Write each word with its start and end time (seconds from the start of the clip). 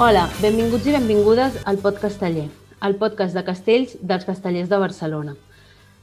Hola, 0.00 0.22
benvinguts 0.40 0.86
i 0.88 0.94
benvingudes 0.94 1.56
al 1.68 1.76
Pod 1.76 1.98
Casteller, 2.00 2.46
el 2.86 2.94
podcast 3.00 3.36
de 3.36 3.42
castells 3.44 3.90
dels 4.00 4.22
castellers 4.24 4.70
de 4.70 4.78
Barcelona. 4.80 5.34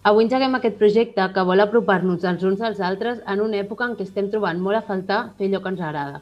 Avui 0.05 0.27
engeguem 0.27 0.53
aquest 0.53 0.77
projecte 0.77 1.25
que 1.33 1.45
vol 1.49 1.63
apropar-nos 1.63 2.27
els 2.29 2.45
uns 2.45 2.61
als 2.61 2.77
altres 2.89 3.23
en 3.33 3.41
una 3.41 3.57
època 3.57 3.87
en 3.89 3.95
què 3.97 4.05
estem 4.05 4.29
trobant 4.29 4.61
molt 4.61 4.77
a 4.77 4.83
faltar 4.85 5.17
fer 5.39 5.49
allò 5.49 5.63
que 5.63 5.73
ens 5.73 5.81
agrada. 5.81 6.21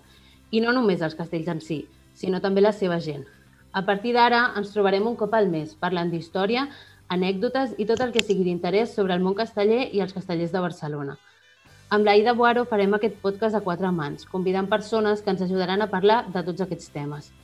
I 0.55 0.63
no 0.63 0.71
només 0.71 1.03
els 1.03 1.19
castells 1.19 1.51
en 1.51 1.59
si, 1.59 1.81
sinó 2.15 2.39
també 2.39 2.63
la 2.63 2.71
seva 2.71 3.01
gent. 3.03 3.27
A 3.73 3.83
partir 3.83 4.15
d'ara 4.15 4.53
ens 4.55 4.71
trobarem 4.71 5.11
un 5.11 5.19
cop 5.19 5.35
al 5.35 5.51
mes 5.51 5.75
parlant 5.75 6.15
d'història, 6.15 6.69
anècdotes 7.11 7.75
i 7.75 7.91
tot 7.91 7.99
el 7.99 8.15
que 8.15 8.23
sigui 8.23 8.47
d'interès 8.47 8.95
sobre 8.95 9.19
el 9.19 9.25
món 9.25 9.35
casteller 9.35 9.89
i 9.91 9.99
els 9.99 10.15
castellers 10.15 10.55
de 10.55 10.63
Barcelona. 10.63 11.19
Amb 11.89 12.07
l'Aida 12.07 12.39
Boaro 12.39 12.63
farem 12.71 12.95
aquest 12.95 13.19
podcast 13.19 13.59
a 13.59 13.67
quatre 13.67 13.91
mans, 13.91 14.23
convidant 14.23 14.71
persones 14.71 15.19
que 15.19 15.35
ens 15.35 15.43
ajudaran 15.43 15.83
a 15.83 15.91
parlar 15.91 16.29
de 16.31 16.39
tots 16.39 16.63
aquests 16.63 16.95
temes. 16.95 17.35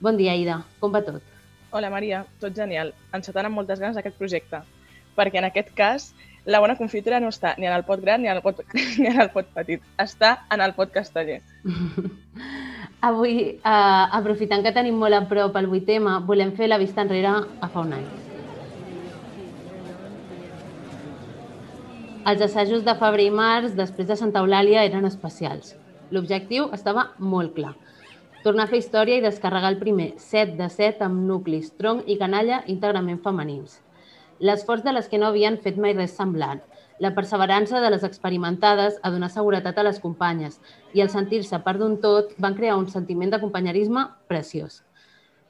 Bon 0.00 0.16
dia, 0.16 0.30
Aida. 0.30 0.60
Com 0.78 0.92
va 0.94 1.00
tot? 1.02 1.22
Hola, 1.74 1.88
Maria. 1.90 2.20
Tot 2.38 2.54
genial. 2.54 2.92
Encetant 3.16 3.48
amb 3.48 3.58
moltes 3.58 3.80
ganes 3.82 3.96
aquest 3.98 4.14
projecte. 4.14 4.60
Perquè 5.18 5.40
en 5.40 5.48
aquest 5.48 5.72
cas, 5.74 6.12
la 6.46 6.60
bona 6.62 6.76
confitura 6.78 7.18
no 7.18 7.32
està 7.34 7.56
ni 7.58 7.66
en 7.66 7.74
el 7.74 7.82
pot 7.88 7.98
gran 8.04 8.22
ni 8.22 8.30
en 8.30 8.38
el 8.38 8.42
pot, 8.44 8.60
ni 9.00 9.08
en 9.10 9.18
el 9.24 9.32
pot 9.34 9.50
petit. 9.56 9.82
Està 9.98 10.36
en 10.54 10.62
el 10.62 10.76
pot 10.76 10.94
casteller. 10.94 11.40
Avui, 13.08 13.34
eh, 13.58 14.04
aprofitant 14.20 14.62
que 14.62 14.74
tenim 14.76 15.02
molt 15.02 15.18
a 15.18 15.24
prop 15.26 15.58
el 15.58 15.66
8M, 15.66 16.14
volem 16.30 16.54
fer 16.54 16.70
la 16.70 16.78
vista 16.78 17.02
enrere 17.02 17.34
a 17.34 17.66
fa 17.66 17.82
un 17.82 17.98
any. 17.98 18.06
Els 22.28 22.46
assajos 22.46 22.86
de 22.86 22.94
febrer 23.02 23.26
i 23.32 23.34
març, 23.34 23.74
després 23.74 24.06
de 24.06 24.14
Santa 24.22 24.46
Eulàlia, 24.46 24.86
eren 24.86 25.10
especials. 25.10 25.74
L'objectiu 26.14 26.70
estava 26.76 27.08
molt 27.18 27.56
clar. 27.58 27.74
Tornar 28.46 28.68
a 28.68 28.70
fer 28.70 28.78
història 28.78 29.18
i 29.18 29.22
descarregar 29.22 29.72
el 29.72 29.80
primer 29.80 30.12
7 30.22 30.52
de 30.60 30.68
7 30.70 31.02
amb 31.02 31.24
nuclis, 31.26 31.72
tronc 31.74 32.06
i 32.06 32.14
canalla 32.20 32.60
íntegrament 32.70 33.18
femenins. 33.24 33.80
L'esforç 34.38 34.84
de 34.84 34.92
les 34.94 35.08
que 35.10 35.18
no 35.18 35.26
havien 35.26 35.56
fet 35.64 35.78
mai 35.82 35.96
res 35.96 36.12
semblant, 36.14 36.60
la 37.02 37.10
perseverança 37.16 37.80
de 37.82 37.90
les 37.90 38.04
experimentades 38.06 39.00
a 39.02 39.10
donar 39.10 39.30
seguretat 39.34 39.78
a 39.78 39.84
les 39.86 39.98
companyes 39.98 40.60
i 40.94 41.02
el 41.02 41.10
sentir-se 41.10 41.58
part 41.64 41.82
d'un 41.82 41.96
tot 42.04 42.30
van 42.38 42.54
crear 42.54 42.76
un 42.78 42.86
sentiment 42.86 43.34
de 43.34 43.40
companyerisme 43.42 44.04
preciós. 44.30 44.84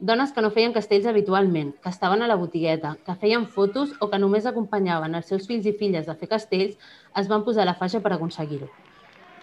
Dones 0.01 0.33
que 0.33 0.41
no 0.41 0.53
feien 0.55 0.73
castells 0.73 1.09
habitualment, 1.11 1.75
que 1.83 1.93
estaven 1.93 2.23
a 2.23 2.29
la 2.31 2.37
botigueta, 2.41 2.95
que 3.05 3.17
feien 3.21 3.45
fotos 3.53 3.93
o 4.01 4.09
que 4.09 4.21
només 4.23 4.47
acompanyaven 4.47 5.19
els 5.19 5.29
seus 5.29 5.45
fills 5.51 5.67
i 5.67 5.75
filles 5.77 6.09
a 6.09 6.17
fer 6.17 6.31
castells, 6.31 6.79
es 7.15 7.29
van 7.29 7.45
posar 7.45 7.67
la 7.69 7.77
faixa 7.77 8.01
per 8.01 8.15
aconseguir-ho. 8.17 8.71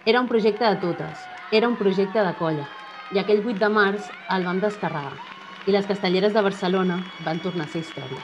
Era 0.04 0.22
un 0.24 0.26
projecte 0.26 0.64
de 0.64 0.80
totes, 0.82 1.28
era 1.50 1.68
un 1.68 1.76
projecte 1.76 2.24
de 2.24 2.34
colla, 2.34 2.72
i 3.14 3.20
aquell 3.22 3.42
8 3.44 3.58
de 3.60 3.68
març 3.70 4.08
el 4.36 4.46
vam 4.46 4.60
descarregar, 4.62 5.18
i 5.66 5.74
les 5.74 5.86
castelleres 5.86 6.34
de 6.34 6.42
Barcelona 6.42 6.98
van 7.26 7.42
tornar 7.42 7.66
a 7.66 7.72
ser 7.72 7.82
història. 7.84 8.22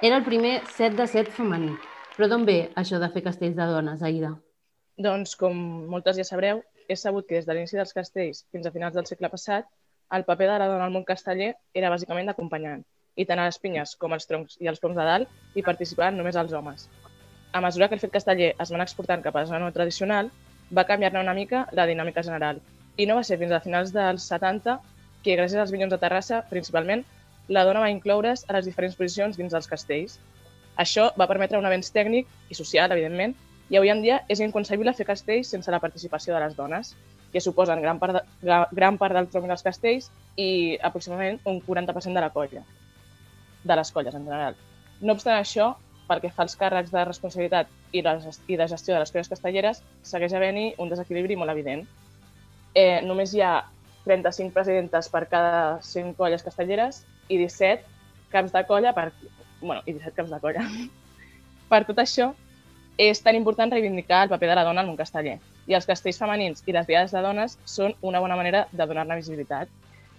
Era 0.00 0.18
el 0.20 0.24
primer 0.24 0.66
7 0.68 0.96
de 0.96 1.06
7 1.08 1.32
femení, 1.32 1.76
però 2.16 2.28
d'on 2.28 2.44
ve 2.48 2.58
això 2.76 3.00
de 3.00 3.08
fer 3.12 3.22
castells 3.24 3.56
de 3.56 3.66
dones, 3.70 4.02
Aida? 4.04 4.34
Doncs, 4.96 5.34
com 5.36 5.56
moltes 5.92 6.16
ja 6.20 6.24
sabreu, 6.24 6.62
és 6.88 7.02
sabut 7.02 7.26
que 7.26 7.36
des 7.36 7.48
de 7.48 7.56
l'inici 7.56 7.76
dels 7.76 7.92
castells 7.96 8.44
fins 8.52 8.66
a 8.66 8.72
finals 8.72 8.94
del 8.96 9.08
segle 9.08 9.32
passat, 9.32 9.66
el 10.16 10.24
paper 10.24 10.46
de 10.52 10.58
la 10.60 10.68
dona 10.70 10.84
al 10.86 10.92
món 10.94 11.04
casteller 11.04 11.54
era 11.74 11.90
bàsicament 11.90 12.28
d'acompanyant, 12.28 12.84
i 13.16 13.24
tant 13.26 13.40
a 13.40 13.48
les 13.48 13.58
pinyes 13.58 13.96
com 14.00 14.12
als 14.12 14.28
troncs 14.28 14.56
i 14.60 14.68
als 14.68 14.80
poms 14.80 14.96
de 14.96 15.04
dalt 15.08 15.56
hi 15.56 15.64
participaven 15.66 16.16
només 16.20 16.36
els 16.36 16.52
homes. 16.52 16.86
A 17.52 17.60
mesura 17.64 17.88
que 17.88 17.96
el 17.96 18.02
fet 18.04 18.12
casteller 18.12 18.52
es 18.60 18.72
van 18.72 18.84
exportant 18.84 19.24
cap 19.24 19.36
a 19.36 19.42
la 19.42 19.50
zona 19.50 19.72
tradicional, 19.72 20.30
va 20.74 20.86
canviar-ne 20.86 21.20
una 21.20 21.34
mica 21.34 21.66
la 21.72 21.86
dinàmica 21.86 22.24
general. 22.26 22.60
I 22.96 23.06
no 23.06 23.16
va 23.18 23.24
ser 23.24 23.38
fins 23.38 23.52
a 23.52 23.60
finals 23.60 23.92
dels 23.94 24.26
70 24.30 24.78
que, 25.22 25.36
gràcies 25.36 25.60
als 25.60 25.72
Vinyons 25.74 25.92
de 25.92 25.98
Terrassa, 26.02 26.42
principalment, 26.50 27.04
la 27.48 27.64
dona 27.64 27.82
va 27.84 27.90
incloure's 27.90 28.44
a 28.48 28.56
les 28.56 28.66
diferents 28.66 28.96
posicions 28.98 29.36
dins 29.38 29.52
dels 29.52 29.68
castells. 29.70 30.18
Això 30.76 31.10
va 31.18 31.28
permetre 31.30 31.58
un 31.58 31.66
avenç 31.66 31.92
tècnic 31.94 32.26
i 32.50 32.58
social, 32.58 32.92
evidentment, 32.92 33.34
i 33.70 33.78
avui 33.78 33.90
en 33.90 34.02
dia 34.02 34.20
és 34.30 34.40
inconcebible 34.42 34.94
fer 34.94 35.06
castells 35.06 35.50
sense 35.50 35.70
la 35.70 35.82
participació 35.82 36.34
de 36.34 36.42
les 36.42 36.56
dones, 36.58 36.94
que 37.32 37.42
suposen 37.42 37.82
gran 37.82 37.98
part, 37.98 38.22
de, 38.42 38.58
gran 38.72 38.98
part 38.98 39.14
del 39.14 39.28
tronc 39.32 39.48
dels 39.50 39.64
castells 39.66 40.10
i 40.36 40.78
aproximadament 40.82 41.40
un 41.44 41.58
40% 41.62 42.14
de 42.14 42.22
la 42.22 42.30
colla, 42.30 42.62
de 43.64 43.76
les 43.76 43.90
colles 43.92 44.14
en 44.14 44.24
general. 44.24 44.54
No 45.00 45.16
obstant 45.16 45.36
això, 45.38 45.74
pel 46.06 46.22
que 46.22 46.30
fa 46.30 46.46
als 46.46 46.54
càrrecs 46.58 46.92
de 46.94 47.04
responsabilitat 47.04 47.72
i, 47.96 48.02
les, 48.04 48.40
i 48.46 48.58
de 48.58 48.68
gestió 48.68 48.94
de 48.94 49.00
les 49.02 49.12
colles 49.14 49.30
castelleres, 49.32 49.82
segueix 50.06 50.34
havent-hi 50.36 50.68
un 50.82 50.92
desequilibri 50.92 51.38
molt 51.40 51.52
evident. 51.54 51.86
Eh, 52.76 53.00
només 53.06 53.32
hi 53.34 53.42
ha 53.42 53.54
35 54.06 54.54
presidentes 54.54 55.08
per 55.10 55.26
cada 55.28 55.82
5 55.82 56.14
colles 56.18 56.44
castelleres 56.46 57.02
i 57.28 57.40
17 57.40 57.82
caps 58.30 58.52
de 58.54 58.64
colla 58.68 58.92
per... 58.94 59.10
bueno, 59.60 59.82
i 59.86 59.96
17 59.96 60.16
caps 60.16 60.34
de 60.34 60.40
colla. 60.40 60.66
per 61.72 61.82
tot 61.88 61.98
això, 61.98 62.30
és 62.96 63.20
tan 63.20 63.36
important 63.36 63.72
reivindicar 63.72 64.24
el 64.24 64.30
paper 64.32 64.48
de 64.48 64.56
la 64.56 64.64
dona 64.64 64.82
al 64.82 64.88
món 64.88 64.96
casteller. 64.96 65.38
I 65.66 65.74
els 65.76 65.88
castells 65.88 66.20
femenins 66.20 66.62
i 66.66 66.72
les 66.72 66.86
diades 66.86 67.12
de 67.12 67.22
dones 67.24 67.58
són 67.68 67.94
una 68.00 68.22
bona 68.22 68.38
manera 68.38 68.64
de 68.72 68.86
donar-ne 68.86 69.18
visibilitat, 69.18 69.68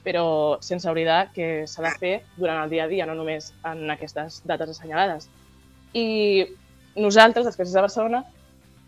però 0.04 0.58
sense 0.64 0.88
oblidar 0.90 1.32
que 1.34 1.66
s'ha 1.68 1.84
de 1.84 1.94
fer 2.00 2.14
durant 2.38 2.62
el 2.64 2.70
dia 2.70 2.86
a 2.86 2.92
dia, 2.92 3.08
no 3.08 3.16
només 3.16 3.50
en 3.66 3.90
aquestes 3.92 4.42
dates 4.48 4.76
assenyalades. 4.76 5.28
I 5.94 6.46
nosaltres, 6.98 7.48
castells 7.48 7.76
de 7.76 7.86
Barcelona, 7.86 8.24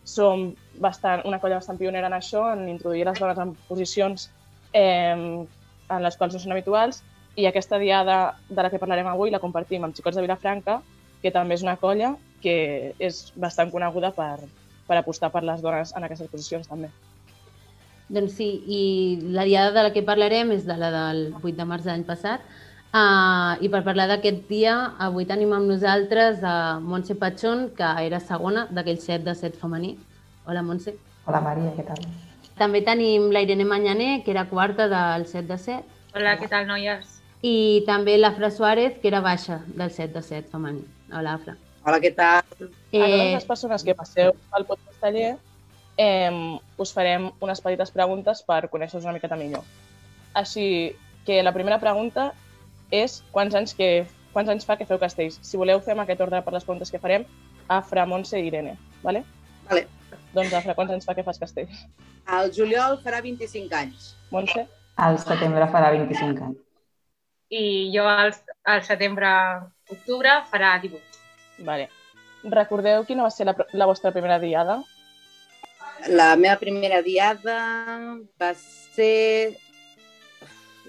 som 0.03 0.50
bastant, 0.81 1.24
una 1.30 1.40
colla 1.40 1.59
bastant 1.59 1.78
pionera 1.80 2.09
en 2.09 2.18
això, 2.18 2.47
en 2.53 2.68
introduir 2.72 3.06
les 3.08 3.20
dones 3.20 3.40
en 3.40 3.53
posicions 3.70 4.30
eh, 4.74 5.16
en 5.16 6.03
les 6.06 6.18
quals 6.18 6.36
no 6.36 6.42
són 6.42 6.56
habituals, 6.56 7.03
i 7.40 7.46
aquesta 7.48 7.80
diada 7.80 8.36
de 8.50 8.62
la 8.62 8.72
que 8.72 8.80
parlarem 8.81 9.08
avui 9.08 9.31
la 9.31 9.42
compartim 9.44 9.86
amb 9.86 9.96
Xicots 9.96 10.18
de 10.18 10.25
Vilafranca, 10.25 10.80
que 11.22 11.31
també 11.36 11.56
és 11.56 11.64
una 11.64 11.78
colla 11.78 12.16
que 12.44 12.96
és 13.00 13.22
bastant 13.36 13.72
coneguda 13.72 14.12
per, 14.16 14.48
per 14.88 14.98
apostar 14.98 15.30
per 15.31 15.44
les 15.46 15.62
dones 15.62 15.94
en 15.96 16.06
aquestes 16.08 16.31
posicions 16.31 16.68
també. 16.68 16.90
Doncs 18.09 18.40
sí, 18.40 18.48
i 18.66 18.81
la 19.36 19.46
diada 19.46 19.74
de 19.75 19.84
la 19.86 19.94
que 19.94 20.06
parlarem 20.06 20.52
és 20.56 20.66
de 20.66 20.78
la 20.80 20.90
del 20.94 21.28
8 21.44 21.53
de 21.59 21.68
març 21.69 21.86
de 21.86 21.92
l'any 21.92 22.06
passat. 22.08 22.42
Uh, 22.90 23.54
I 23.62 23.70
per 23.70 23.84
parlar 23.86 24.08
d'aquest 24.10 24.48
dia, 24.50 24.74
avui 24.98 25.28
tenim 25.30 25.52
amb 25.54 25.70
nosaltres 25.70 26.40
a 26.42 26.80
Montse 26.82 27.14
Patxón, 27.22 27.68
que 27.78 27.90
era 28.08 28.18
segona 28.18 28.64
d'aquell 28.74 28.98
set 29.04 29.22
de 29.28 29.36
set 29.38 29.60
femení. 29.62 29.92
Hola, 30.50 30.64
Montse. 30.66 30.96
Hola, 31.30 31.44
Maria, 31.46 31.70
què 31.78 31.86
tal? 31.86 32.02
També 32.58 32.82
tenim 32.82 33.30
la 33.30 33.44
Irene 33.46 33.68
Manyaner, 33.70 34.24
que 34.26 34.34
era 34.34 34.48
quarta 34.50 34.90
del 34.90 35.28
set 35.30 35.46
de 35.46 35.60
set. 35.62 35.86
Hola, 36.16 36.34
què 36.42 36.50
tal, 36.50 36.66
noies? 36.66 37.20
I 37.46 37.86
també 37.86 38.18
la 38.18 38.34
Fra 38.34 38.50
Suárez, 38.50 38.98
que 38.98 39.14
era 39.14 39.22
baixa 39.22 39.62
del 39.68 39.94
set 39.94 40.18
de 40.18 40.26
set 40.26 40.50
femení. 40.50 40.82
Hola, 41.14 41.38
Fra. 41.46 41.60
Hola, 41.86 42.02
què 42.02 42.16
tal? 42.18 42.42
Eh... 42.90 43.06
A 43.06 43.06
totes 43.06 43.38
les 43.38 43.50
persones 43.54 43.86
que 43.86 44.00
passeu 44.02 44.34
pel 44.50 44.66
podcast 44.66 44.98
taller 45.06 45.36
eh, 46.02 46.58
us 46.82 46.92
farem 46.98 47.30
unes 47.40 47.62
petites 47.62 47.94
preguntes 47.94 48.42
per 48.50 48.64
conèixer-vos 48.74 49.06
una 49.06 49.20
miqueta 49.22 49.38
millor. 49.38 49.62
Així 50.34 50.96
que 51.28 51.44
la 51.46 51.54
primera 51.54 51.78
pregunta 51.78 52.32
és 52.92 53.20
quants 53.34 53.56
anys, 53.56 53.76
que, 53.78 54.06
quants 54.34 54.50
anys 54.50 54.66
fa 54.68 54.78
que 54.78 54.88
feu 54.90 55.00
castells. 55.02 55.40
Si 55.46 55.58
voleu, 55.58 55.82
fem 55.86 56.00
aquest 56.02 56.22
ordre 56.26 56.42
per 56.46 56.54
les 56.56 56.66
preguntes 56.66 56.92
que 56.92 57.02
farem 57.02 57.26
a 57.70 57.82
Fra, 57.86 58.06
Montse 58.10 58.40
i 58.40 58.48
Irene. 58.50 58.76
Vale? 59.04 59.24
Vale. 59.70 59.86
Doncs, 60.34 60.54
Fra, 60.64 60.76
quants 60.78 60.94
anys 60.96 61.08
fa 61.08 61.16
que 61.18 61.26
fas 61.26 61.42
castells? 61.42 61.86
El 62.40 62.52
juliol 62.54 63.00
farà 63.04 63.22
25 63.26 63.76
anys. 63.78 64.14
Montse? 64.34 64.66
Al 65.00 65.18
setembre 65.22 65.69
farà 65.72 65.94
25 65.96 66.46
anys. 66.50 66.60
I 67.50 67.90
jo 67.94 68.04
al, 68.06 68.34
al 68.69 68.84
setembre-octubre 68.86 70.36
farà 70.52 70.75
18. 70.81 71.24
Vale. 71.66 71.88
Recordeu 72.44 73.04
quina 73.08 73.25
va 73.25 73.31
ser 73.34 73.48
la, 73.50 73.56
la 73.74 73.88
vostra 73.90 74.13
primera 74.16 74.38
diada? 74.40 74.80
La 76.08 76.36
meva 76.40 76.56
primera 76.62 77.02
diada 77.04 77.58
va 78.40 78.52
ser 78.56 79.58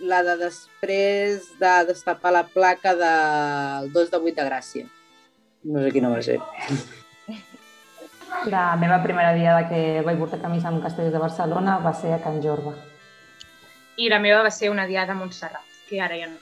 la 0.00 0.22
de 0.24 0.36
després 0.40 1.50
de 1.60 1.72
destapar 1.88 2.32
la 2.32 2.46
placa 2.48 2.94
del 2.96 3.92
2 3.92 4.10
de 4.10 4.16
8 4.16 4.34
de 4.36 4.46
Gràcia. 4.48 4.86
No 5.64 5.82
sé 5.84 5.92
quina 5.92 6.08
va 6.08 6.22
ser. 6.24 6.40
La 8.46 8.76
meva 8.76 9.02
primera 9.02 9.34
diada 9.34 9.66
que 9.68 10.00
vaig 10.06 10.18
portar 10.20 10.38
camisa 10.40 10.68
amb 10.70 10.80
castells 10.82 11.12
de 11.12 11.18
Barcelona 11.18 11.78
va 11.82 11.92
ser 11.92 12.12
a 12.14 12.20
Can 12.22 12.38
Jorba. 12.40 12.72
I 13.98 14.08
la 14.08 14.20
meva 14.22 14.44
va 14.46 14.52
ser 14.54 14.70
una 14.70 14.86
diada 14.86 15.12
a 15.12 15.18
Montserrat, 15.18 15.66
que 15.88 16.00
ara 16.00 16.16
ja 16.16 16.28
no. 16.30 16.38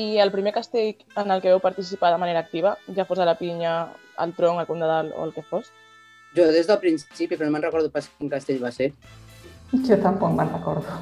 I 0.00 0.18
el 0.18 0.32
primer 0.32 0.54
castell 0.56 0.96
en 1.20 1.30
el 1.30 1.42
que 1.42 1.52
vau 1.52 1.60
participar 1.62 2.10
de 2.10 2.18
manera 2.18 2.40
activa, 2.40 2.78
ja 2.96 3.04
fos 3.04 3.20
a 3.20 3.28
la 3.28 3.36
pinya, 3.38 3.92
al 4.16 4.32
tronc, 4.34 4.58
al 4.58 4.80
dalt 4.80 5.12
o 5.14 5.24
el 5.24 5.34
que 5.34 5.42
fos? 5.42 5.70
Jo 6.34 6.48
des 6.50 6.66
del 6.66 6.80
principi, 6.82 7.36
però 7.36 7.46
no 7.46 7.52
me'n 7.54 7.62
recordo 7.62 7.92
pas 7.94 8.08
quin 8.18 8.32
castell 8.32 8.64
va 8.64 8.72
ser. 8.72 8.90
Jo 9.86 10.00
tampoc 10.02 10.32
me'n 10.34 10.50
recordo. 10.50 10.98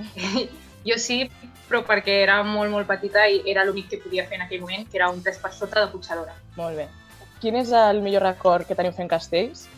jo 0.86 0.96
sí, 0.98 1.24
però 1.68 1.82
perquè 1.86 2.20
era 2.24 2.40
molt, 2.46 2.70
molt 2.72 2.88
petita 2.88 3.26
i 3.30 3.42
era 3.50 3.64
l'únic 3.66 3.90
que 3.92 4.00
podia 4.02 4.26
fer 4.26 4.40
en 4.40 4.46
aquell 4.46 4.62
moment, 4.64 4.86
que 4.90 4.98
era 4.98 5.10
un 5.12 5.22
3 5.22 5.38
per 5.42 5.52
sota 5.54 5.84
de 5.84 5.90
Puigsadora. 5.92 6.34
Molt 6.56 6.80
bé. 6.80 6.88
Quin 7.40 7.56
és 7.56 7.70
el 7.72 8.02
millor 8.04 8.26
record 8.26 8.66
que 8.68 8.76
teniu 8.76 8.92
fent 8.96 9.08
castells? 9.08 9.68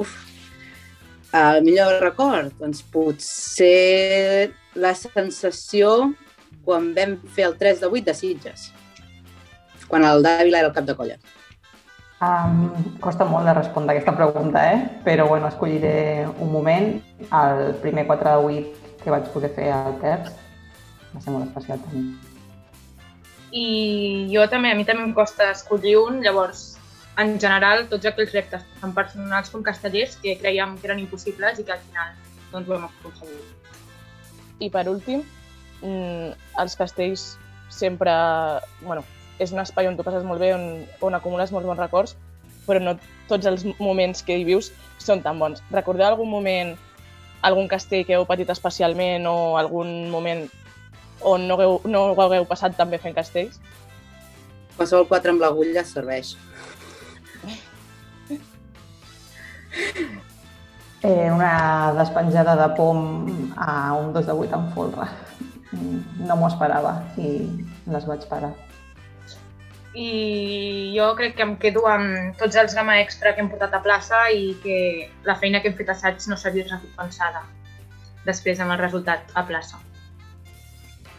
Uf. 0.00 0.12
El 1.34 1.64
millor 1.66 1.98
record? 2.00 2.52
Doncs 2.60 2.84
potser 2.94 4.52
la 4.78 4.94
sensació 4.94 6.14
quan 6.64 6.92
vam 6.96 7.18
fer 7.34 7.48
el 7.48 7.58
3 7.58 7.82
de 7.82 7.90
8 7.90 8.04
de 8.06 8.14
Sitges, 8.14 8.68
quan 9.90 10.06
el 10.06 10.22
Dàvila 10.24 10.62
era 10.62 10.70
el 10.70 10.76
cap 10.76 10.86
de 10.86 10.94
colla. 10.96 11.18
Um, 12.24 12.70
costa 13.04 13.26
molt 13.28 13.44
de 13.44 13.52
respondre 13.58 13.92
aquesta 13.92 14.14
pregunta, 14.16 14.62
eh? 14.72 14.78
però 15.04 15.26
bueno, 15.28 15.50
escolliré 15.50 16.24
un 16.38 16.52
moment. 16.52 17.02
El 17.26 17.74
primer 17.82 18.06
4 18.06 18.30
de 18.30 18.62
8 18.62 18.83
que 19.04 19.12
vaig 19.12 19.28
poder 19.34 19.52
fer 19.56 19.70
al 19.72 19.98
Terç 20.02 20.32
va 21.14 21.20
ser 21.22 21.34
molt 21.34 21.46
especial 21.46 21.82
també. 21.84 22.04
I 23.54 23.66
jo 24.32 24.46
també, 24.50 24.72
a 24.72 24.78
mi 24.78 24.86
també 24.88 25.04
em 25.06 25.12
costa 25.14 25.52
escollir 25.52 25.94
un, 26.00 26.18
llavors 26.24 26.72
en 27.22 27.36
general, 27.38 27.84
tots 27.90 28.08
aquells 28.10 28.32
reptes, 28.34 28.64
tant 28.80 28.94
personals 28.96 29.50
com 29.52 29.62
castellers, 29.62 30.16
que 30.22 30.34
creiem 30.40 30.74
que 30.80 30.88
eren 30.90 31.02
impossibles 31.04 31.60
i 31.60 31.66
que 31.66 31.76
al 31.76 31.82
final 31.86 32.14
doncs, 32.50 32.68
ho 32.68 32.74
hem 32.74 32.86
aconseguit. 32.88 33.70
I 34.62 34.70
per 34.74 34.88
últim, 34.90 35.22
mm, 35.82 36.32
els 36.62 36.78
castells 36.78 37.34
sempre... 37.70 38.12
Bueno, 38.82 39.04
és 39.38 39.52
un 39.54 39.62
espai 39.62 39.86
on 39.90 39.96
tu 39.98 40.06
passes 40.06 40.26
molt 40.26 40.42
bé, 40.42 40.52
on, 40.54 40.84
on 41.02 41.14
acumules 41.14 41.52
molts 41.54 41.66
bons 41.66 41.82
records, 41.82 42.16
però 42.66 42.82
no 42.82 42.96
tots 43.28 43.46
els 43.46 43.64
moments 43.78 44.22
que 44.22 44.36
hi 44.38 44.46
vius 44.46 44.72
són 45.02 45.22
tan 45.22 45.38
bons. 45.38 45.62
Recordeu 45.74 46.06
algun 46.08 46.30
moment, 46.30 46.74
algun 47.44 47.68
castell 47.68 48.04
que 48.08 48.16
heu 48.16 48.26
patit 48.28 48.50
especialment 48.50 49.28
o 49.28 49.36
algun 49.60 50.10
moment 50.10 50.46
on 51.24 51.46
no, 51.48 51.56
hagueu, 51.56 51.80
no 51.84 52.02
ho 52.12 52.22
hagueu 52.24 52.46
passat 52.48 52.76
tan 52.76 52.90
bé 52.90 53.00
fent 53.00 53.16
castells? 53.16 53.60
Qualsevol 54.76 55.06
4 55.10 55.34
amb 55.34 55.44
l'agulla 55.44 55.84
serveix. 55.86 56.34
Eh, 61.04 61.28
una 61.30 61.92
despenjada 61.98 62.54
de 62.56 62.68
pom 62.78 63.00
a 63.60 63.92
un 63.92 64.12
2 64.14 64.26
de 64.26 64.32
8 64.32 64.56
en 64.56 64.70
folre. 64.72 65.08
No 66.24 66.36
m'ho 66.40 66.48
esperava 66.48 66.94
i 67.20 67.34
les 67.92 68.06
vaig 68.08 68.24
parar. 68.30 68.54
I 69.94 70.92
jo 70.96 71.12
crec 71.14 71.36
que 71.38 71.44
em 71.46 71.54
quedo 71.62 71.84
amb 71.86 72.34
tots 72.38 72.58
els 72.58 72.74
gamma 72.74 72.98
extra 73.00 73.34
que 73.34 73.42
hem 73.42 73.50
portat 73.50 73.74
a 73.76 73.82
plaça 73.82 74.24
i 74.34 74.54
que 74.64 74.78
la 75.26 75.36
feina 75.38 75.60
que 75.62 75.70
hem 75.70 75.76
fet 75.78 75.92
a 75.92 75.94
assaig 75.94 76.24
no 76.26 76.38
s'ha 76.38 76.50
vist 76.54 76.72
recompensada 76.72 77.44
després 78.26 78.58
amb 78.60 78.74
el 78.74 78.80
resultat 78.80 79.30
a 79.34 79.44
plaça. 79.46 79.78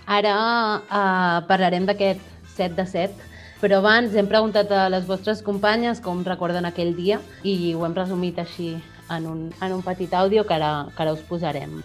Ara 0.05 0.35
uh, 0.35 1.39
parlarem 1.47 1.87
d'aquest 1.87 2.21
7 2.57 2.75
de 2.77 2.85
7, 2.85 3.31
però 3.61 3.79
abans 3.79 4.13
hem 4.13 4.27
preguntat 4.29 4.69
a 4.71 4.85
les 4.91 5.07
vostres 5.07 5.41
companyes 5.41 6.01
com 6.03 6.23
recorden 6.27 6.67
aquell 6.67 6.93
dia 6.97 7.21
i 7.43 7.73
ho 7.73 7.85
hem 7.87 7.95
resumit 7.95 8.37
així 8.43 8.75
en 9.09 9.27
un, 9.29 9.41
en 9.61 9.73
un 9.73 9.81
petit 9.85 10.13
àudio 10.13 10.45
que 10.45 10.53
ara, 10.57 10.87
que 10.95 11.03
ara 11.03 11.13
us 11.15 11.23
posarem. 11.29 11.79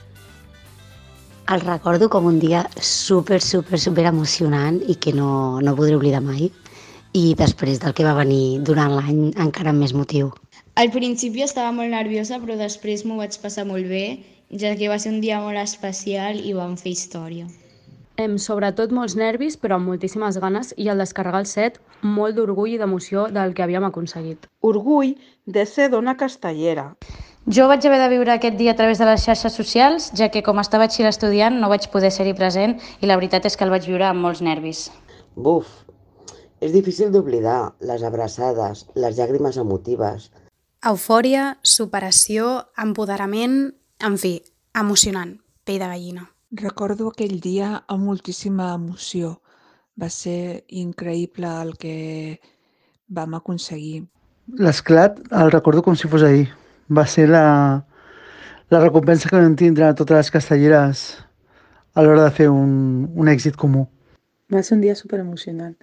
El 1.50 1.62
recordo 1.62 2.08
com 2.10 2.26
un 2.26 2.38
dia 2.38 2.64
super, 2.80 3.40
super, 3.42 3.80
super 3.80 4.04
emocionant 4.06 4.78
i 4.86 4.94
que 4.94 5.12
no, 5.12 5.60
no 5.60 5.74
podré 5.74 5.96
oblidar 5.96 6.20
mai. 6.22 6.50
I 7.12 7.34
després 7.34 7.80
del 7.82 7.90
que 7.98 8.04
va 8.06 8.12
venir 8.14 8.60
durant 8.62 8.92
l'any, 8.94 9.32
encara 9.42 9.72
amb 9.72 9.82
més 9.82 9.90
motiu. 9.98 10.28
Al 10.78 10.92
principi 10.94 11.42
estava 11.42 11.72
molt 11.74 11.90
nerviosa, 11.90 12.38
però 12.38 12.54
després 12.54 13.02
m'ho 13.04 13.16
vaig 13.18 13.34
passar 13.42 13.64
molt 13.66 13.88
bé, 13.90 14.20
ja 14.62 14.76
que 14.78 14.90
va 14.92 14.98
ser 15.02 15.10
un 15.16 15.18
dia 15.24 15.40
molt 15.42 15.58
especial 15.58 16.38
i 16.38 16.54
vam 16.54 16.76
fer 16.78 16.92
història. 16.94 17.48
Em, 18.14 18.36
sobretot 18.38 18.94
molts 18.94 19.16
nervis, 19.18 19.56
però 19.58 19.80
amb 19.80 19.90
moltíssimes 19.90 20.38
ganes, 20.38 20.70
i 20.78 20.86
al 20.86 21.02
descarregar 21.02 21.42
el 21.42 21.50
set, 21.50 21.82
molt 22.02 22.38
d'orgull 22.38 22.76
i 22.76 22.78
d'emoció 22.78 23.26
del 23.34 23.56
que 23.58 23.66
havíem 23.66 23.90
aconseguit. 23.90 24.46
Orgull 24.62 25.16
de 25.46 25.66
ser 25.66 25.90
dona 25.90 26.14
castellera. 26.14 26.92
Jo 27.50 27.66
vaig 27.66 27.90
haver 27.90 27.98
de 28.04 28.10
viure 28.14 28.36
aquest 28.36 28.54
dia 28.54 28.76
a 28.76 28.78
través 28.78 29.02
de 29.02 29.10
les 29.10 29.26
xarxes 29.26 29.58
socials, 29.58 30.12
ja 30.14 30.30
que 30.30 30.46
com 30.46 30.62
estava 30.62 30.86
xil 30.86 31.10
estudiant 31.10 31.58
no 31.58 31.74
vaig 31.74 31.90
poder 31.90 32.14
ser-hi 32.14 32.38
present 32.38 32.78
i 33.00 33.10
la 33.10 33.18
veritat 33.18 33.50
és 33.50 33.56
que 33.58 33.66
el 33.66 33.74
vaig 33.74 33.90
viure 33.90 34.12
amb 34.12 34.22
molts 34.22 34.44
nervis. 34.46 34.90
Buf, 35.34 35.89
és 36.60 36.72
difícil 36.72 37.10
d'oblidar 37.12 37.72
les 37.80 38.04
abraçades, 38.04 38.84
les 38.94 39.16
llàgrimes 39.16 39.56
emotives. 39.60 40.28
Eufòria, 40.86 41.56
superació, 41.62 42.50
empoderament, 42.80 43.56
en 44.04 44.16
fi, 44.20 44.38
emocionant, 44.76 45.34
pell 45.64 45.80
de 45.82 45.88
gallina. 45.88 46.26
Recordo 46.60 47.10
aquell 47.10 47.38
dia 47.40 47.82
amb 47.88 48.06
moltíssima 48.08 48.72
emoció. 48.74 49.38
Va 50.00 50.08
ser 50.08 50.64
increïble 50.68 51.50
el 51.64 51.76
que 51.80 52.40
vam 53.08 53.36
aconseguir. 53.36 54.06
L'esclat 54.58 55.20
el 55.30 55.52
recordo 55.52 55.82
com 55.82 55.96
si 55.96 56.08
fos 56.08 56.24
ahir. 56.26 56.48
Va 56.90 57.04
ser 57.06 57.28
la, 57.28 57.44
la 58.72 58.80
recompensa 58.82 59.28
que 59.30 59.38
vam 59.38 59.54
tindre 59.56 59.86
a 59.86 59.94
totes 59.94 60.16
les 60.16 60.32
castelleres 60.34 61.04
a 61.94 62.02
l'hora 62.02 62.24
de 62.24 62.34
fer 62.34 62.48
un, 62.50 63.06
un 63.14 63.30
èxit 63.30 63.56
comú. 63.58 63.86
Va 64.50 64.64
ser 64.66 64.76
un 64.78 64.82
dia 64.82 64.96
super 64.98 65.20
emocionant. 65.20 65.76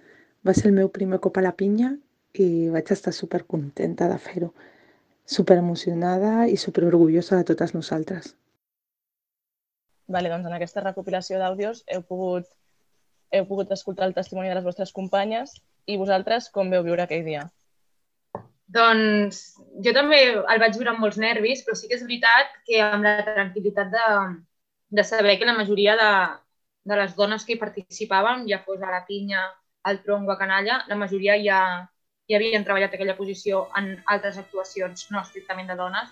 Va 0.45 0.53
ser 0.53 0.69
el 0.69 0.75
meu 0.77 0.89
primer 0.93 1.19
cop 1.23 1.37
a 1.37 1.43
la 1.45 1.53
pinya 1.59 1.93
i 2.37 2.69
vaig 2.73 2.91
estar 2.93 3.13
super 3.13 3.43
contenta 3.45 4.07
de 4.11 4.17
fer-ho. 4.21 4.51
Super 5.25 5.57
emocionada 5.59 6.47
i 6.47 6.57
super 6.57 6.85
orgullosa 6.87 7.39
de 7.39 7.47
totes 7.47 7.73
nosaltres. 7.75 8.35
Vale, 10.07 10.29
doncs 10.31 10.47
en 10.47 10.55
aquesta 10.55 10.83
recopilació 10.85 11.39
d'àudios 11.39 11.83
heu 11.91 12.03
pogut, 12.07 12.47
heu 13.35 13.47
pogut 13.49 13.71
escoltar 13.75 14.07
el 14.07 14.15
testimoni 14.15 14.47
de 14.47 14.55
les 14.55 14.67
vostres 14.67 14.93
companyes 14.95 15.57
i 15.85 15.97
vosaltres 15.99 16.47
com 16.53 16.71
veu 16.71 16.85
viure 16.85 17.03
aquell 17.03 17.25
dia? 17.27 17.43
Doncs 18.77 19.41
jo 19.83 19.93
també 19.95 20.21
el 20.37 20.61
vaig 20.63 20.75
viure 20.79 20.93
amb 20.93 21.03
molts 21.03 21.19
nervis, 21.19 21.63
però 21.63 21.75
sí 21.75 21.87
que 21.87 21.95
és 21.99 22.03
veritat 22.03 22.55
que 22.67 22.81
amb 22.83 23.03
la 23.07 23.19
tranquil·litat 23.27 23.91
de, 23.91 24.07
de 24.99 25.05
saber 25.07 25.37
que 25.39 25.47
la 25.47 25.55
majoria 25.59 25.95
de, 25.99 26.11
de 26.91 26.99
les 27.01 27.15
dones 27.15 27.43
que 27.43 27.55
hi 27.55 27.61
participaven, 27.61 28.45
ja 28.51 28.63
fos 28.63 28.83
a 28.83 28.91
la 28.91 29.03
pinya, 29.07 29.43
al 29.83 30.01
tronc 30.03 30.27
o 30.27 30.33
a 30.33 30.37
canalla, 30.37 30.83
la 30.87 30.95
majoria 30.95 31.37
ja, 31.43 31.59
ja 32.29 32.37
havien 32.37 32.65
treballat 32.65 32.93
aquella 32.93 33.17
posició 33.17 33.67
en 33.79 33.93
altres 34.05 34.37
actuacions, 34.37 35.07
no 35.11 35.21
estrictament 35.21 35.69
de 35.71 35.77
dones. 35.79 36.09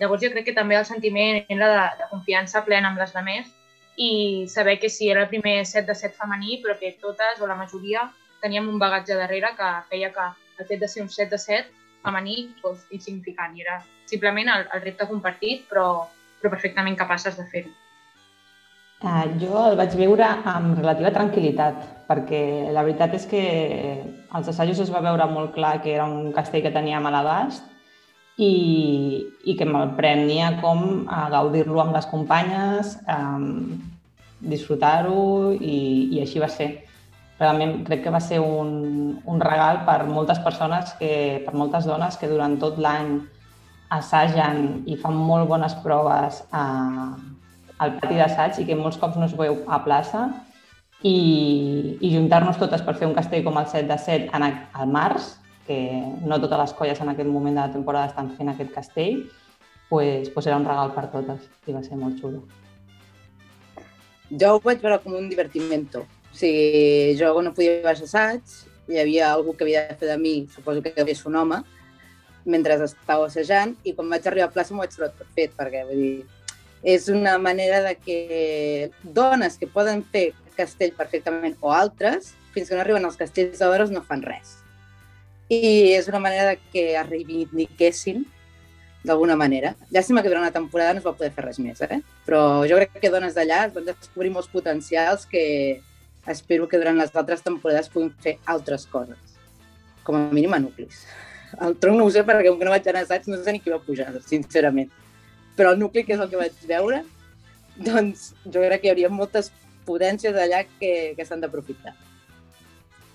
Llavors 0.00 0.22
jo 0.22 0.30
crec 0.32 0.50
que 0.50 0.56
també 0.56 0.76
el 0.76 0.84
sentiment 0.84 1.44
era 1.48 1.70
de, 1.72 1.84
de 2.02 2.10
confiança 2.10 2.64
plena 2.64 2.90
amb 2.92 3.00
les 3.00 3.14
demés 3.16 3.48
i 3.96 4.44
saber 4.52 4.78
que 4.78 4.90
sí, 4.92 5.08
era 5.10 5.22
el 5.24 5.30
primer 5.32 5.64
set 5.64 5.86
de 5.88 5.94
set 5.96 6.14
femení, 6.14 6.60
però 6.62 6.76
que 6.78 6.92
totes 7.00 7.40
o 7.40 7.48
la 7.48 7.56
majoria 7.56 8.04
teníem 8.42 8.68
un 8.68 8.78
bagatge 8.78 9.16
darrere 9.16 9.54
que 9.56 9.72
feia 9.88 10.12
que 10.12 10.28
el 10.58 10.68
fet 10.68 10.80
de 10.80 10.88
ser 10.88 11.02
un 11.02 11.10
set 11.10 11.32
de 11.32 11.40
set 11.40 11.72
femení 12.04 12.36
fos 12.60 12.84
insignificant 12.92 13.56
i 13.56 13.64
era 13.64 13.80
simplement 14.06 14.52
el, 14.52 14.68
el 14.74 14.84
repte 14.84 15.08
compartit, 15.08 15.64
però, 15.70 16.06
però 16.40 16.52
perfectament 16.52 16.98
capaces 17.00 17.40
de 17.40 17.48
fer-ho. 17.50 17.72
Uh, 19.04 19.26
jo 19.36 19.52
el 19.60 19.74
vaig 19.76 19.92
viure 19.92 20.24
amb 20.48 20.78
relativa 20.78 21.10
tranquil·litat, 21.12 21.82
perquè 22.08 22.70
la 22.72 22.80
veritat 22.86 23.12
és 23.18 23.26
que 23.28 23.42
als 24.32 24.48
assajos 24.48 24.80
es 24.80 24.92
va 24.92 25.02
veure 25.04 25.26
molt 25.28 25.52
clar 25.52 25.82
que 25.84 25.92
era 25.92 26.06
un 26.08 26.30
castell 26.32 26.64
que 26.64 26.72
teníem 26.72 27.04
a 27.04 27.12
l'abast 27.12 27.66
i, 28.40 29.20
i 29.44 29.56
que 29.58 29.68
me'l 29.68 29.92
prenia 30.00 30.54
com 30.62 31.04
a 31.12 31.26
gaudir-lo 31.28 31.82
amb 31.84 31.92
les 31.92 32.08
companyes, 32.08 32.96
um, 33.04 33.76
disfrutar-ho 34.40 35.52
i, 35.52 35.76
i 36.16 36.24
així 36.24 36.40
va 36.40 36.48
ser. 36.48 36.72
Realment 37.36 37.82
crec 37.84 38.00
que 38.06 38.16
va 38.16 38.24
ser 38.24 38.40
un, 38.40 39.16
un 39.28 39.40
regal 39.44 39.84
per 39.84 40.06
moltes 40.08 40.40
persones, 40.40 40.96
que, 40.96 41.42
per 41.44 41.52
moltes 41.52 41.84
dones 41.84 42.16
que 42.16 42.32
durant 42.32 42.56
tot 42.64 42.80
l'any 42.80 43.18
assagen 43.92 44.86
i 44.88 44.96
fan 44.96 45.20
molt 45.20 45.52
bones 45.52 45.76
proves 45.84 46.46
a, 46.48 46.64
al 47.78 47.96
pati 48.00 48.18
d'assaig 48.18 48.60
i 48.60 48.66
que 48.68 48.76
molts 48.78 48.98
cops 49.00 49.18
no 49.20 49.26
es 49.28 49.34
veu 49.36 49.58
a 49.68 49.80
plaça 49.84 50.26
i, 51.02 51.98
i 52.00 52.12
juntar-nos 52.14 52.58
totes 52.60 52.84
per 52.84 52.96
fer 52.96 53.08
un 53.08 53.16
castell 53.16 53.44
com 53.44 53.58
el 53.60 53.66
7 53.68 53.88
de 53.90 53.98
7 54.00 54.30
en, 54.36 54.46
al 54.80 54.92
març, 54.92 55.34
que 55.66 55.78
no 56.22 56.38
totes 56.40 56.62
les 56.62 56.76
colles 56.78 57.00
en 57.02 57.10
aquest 57.12 57.28
moment 57.28 57.56
de 57.56 57.64
la 57.64 57.72
temporada 57.72 58.12
estan 58.12 58.30
fent 58.36 58.52
aquest 58.52 58.72
castell, 58.74 59.24
pues, 59.90 60.30
pues 60.30 60.46
era 60.46 60.56
un 60.56 60.66
regal 60.66 60.94
per 60.94 61.08
totes 61.12 61.48
i 61.66 61.74
va 61.74 61.82
ser 61.82 61.98
molt 62.00 62.20
xulo. 62.22 62.44
Jo 64.30 64.56
ho 64.56 64.62
vaig 64.62 64.80
veure 64.82 64.98
com 65.02 65.14
un 65.18 65.28
divertimento, 65.30 66.06
o 66.06 66.34
sigui, 66.34 67.14
jo 67.18 67.34
no 67.42 67.54
podia 67.54 67.82
baix 67.84 68.02
assaig, 68.02 68.42
hi 68.88 68.98
havia 69.02 69.32
algú 69.32 69.54
que 69.54 69.66
havia 69.66 69.86
de 69.90 69.98
fer 70.00 70.08
de 70.12 70.18
mi, 70.18 70.36
suposo 70.54 70.82
que 70.82 70.94
ser 70.96 71.28
un 71.30 71.36
home, 71.42 71.60
mentre 72.46 72.78
estava 72.82 73.26
assajant, 73.26 73.74
i 73.84 73.92
quan 73.94 74.10
vaig 74.10 74.26
arribar 74.26 74.48
a 74.48 74.54
plaça 74.54 74.74
m'ho 74.74 74.82
vaig 74.82 74.94
trobar 74.94 75.12
tot 75.18 75.30
fet, 75.34 75.54
perquè 75.58 75.82
vull 75.86 76.02
dir, 76.02 76.26
és 76.86 77.08
una 77.10 77.34
manera 77.42 77.80
de 77.82 77.96
que 77.98 78.90
dones 79.02 79.58
que 79.58 79.66
poden 79.66 80.04
fer 80.12 80.28
castell 80.56 80.92
perfectament 80.94 81.56
o 81.60 81.72
altres, 81.74 82.30
fins 82.54 82.70
que 82.70 82.78
no 82.78 82.84
arriben 82.84 83.04
als 83.04 83.18
castells 83.18 83.58
d'hores 83.58 83.90
no 83.90 84.04
fan 84.06 84.22
res. 84.22 84.60
I 85.50 85.92
és 85.96 86.06
una 86.06 86.22
manera 86.22 86.52
de 86.52 86.60
que 86.70 86.92
es 86.94 87.08
reivindiquessin 87.08 88.22
d'alguna 89.06 89.34
manera. 89.38 89.74
Llàstima 89.90 90.22
que 90.22 90.30
durant 90.30 90.46
la 90.46 90.54
temporada 90.54 90.94
no 90.94 91.02
es 91.02 91.06
va 91.06 91.14
poder 91.18 91.32
fer 91.34 91.44
res 91.44 91.58
més, 91.62 91.82
eh? 91.82 91.98
però 92.26 92.62
jo 92.70 92.78
crec 92.78 92.94
que 93.02 93.10
dones 93.10 93.34
d'allà 93.34 93.64
es 93.66 93.74
van 93.74 93.86
descobrir 93.90 94.30
molts 94.34 94.50
potencials 94.50 95.26
que, 95.30 95.44
espero 96.30 96.68
que 96.70 96.78
durant 96.78 96.98
les 96.98 97.14
altres 97.14 97.42
temporades 97.42 97.90
puguin 97.90 98.12
fer 98.22 98.36
altres 98.46 98.86
coses, 98.90 99.38
com 100.06 100.18
a 100.18 100.22
mínim 100.30 100.54
a 100.54 100.62
nuclis. 100.62 101.02
El 101.62 101.76
tronc 101.82 101.98
no 101.98 102.06
ho 102.06 102.14
sé 102.14 102.22
perquè 102.26 102.50
com 102.50 102.58
que 102.62 102.66
no 102.66 102.74
vaig 102.74 102.86
anar 102.90 103.04
assaig 103.06 103.26
no 103.30 103.38
sé 103.42 103.54
ni 103.54 103.62
qui 103.62 103.74
va 103.74 103.82
pujar, 103.82 104.12
sincerament. 104.26 104.90
Però 105.56 105.72
el 105.72 105.80
nucli, 105.80 106.04
que 106.04 106.14
és 106.14 106.20
el 106.20 106.30
que 106.30 106.40
vaig 106.40 106.66
veure, 106.68 107.02
doncs 107.76 108.32
jo 108.44 108.62
crec 108.62 108.82
que 108.82 108.88
hi 108.88 108.92
hauria 108.94 109.12
moltes 109.12 109.50
potències 109.86 110.36
allà 110.36 110.64
que, 110.80 111.14
que 111.16 111.24
s'han 111.24 111.42
d'aprofitar. 111.44 111.94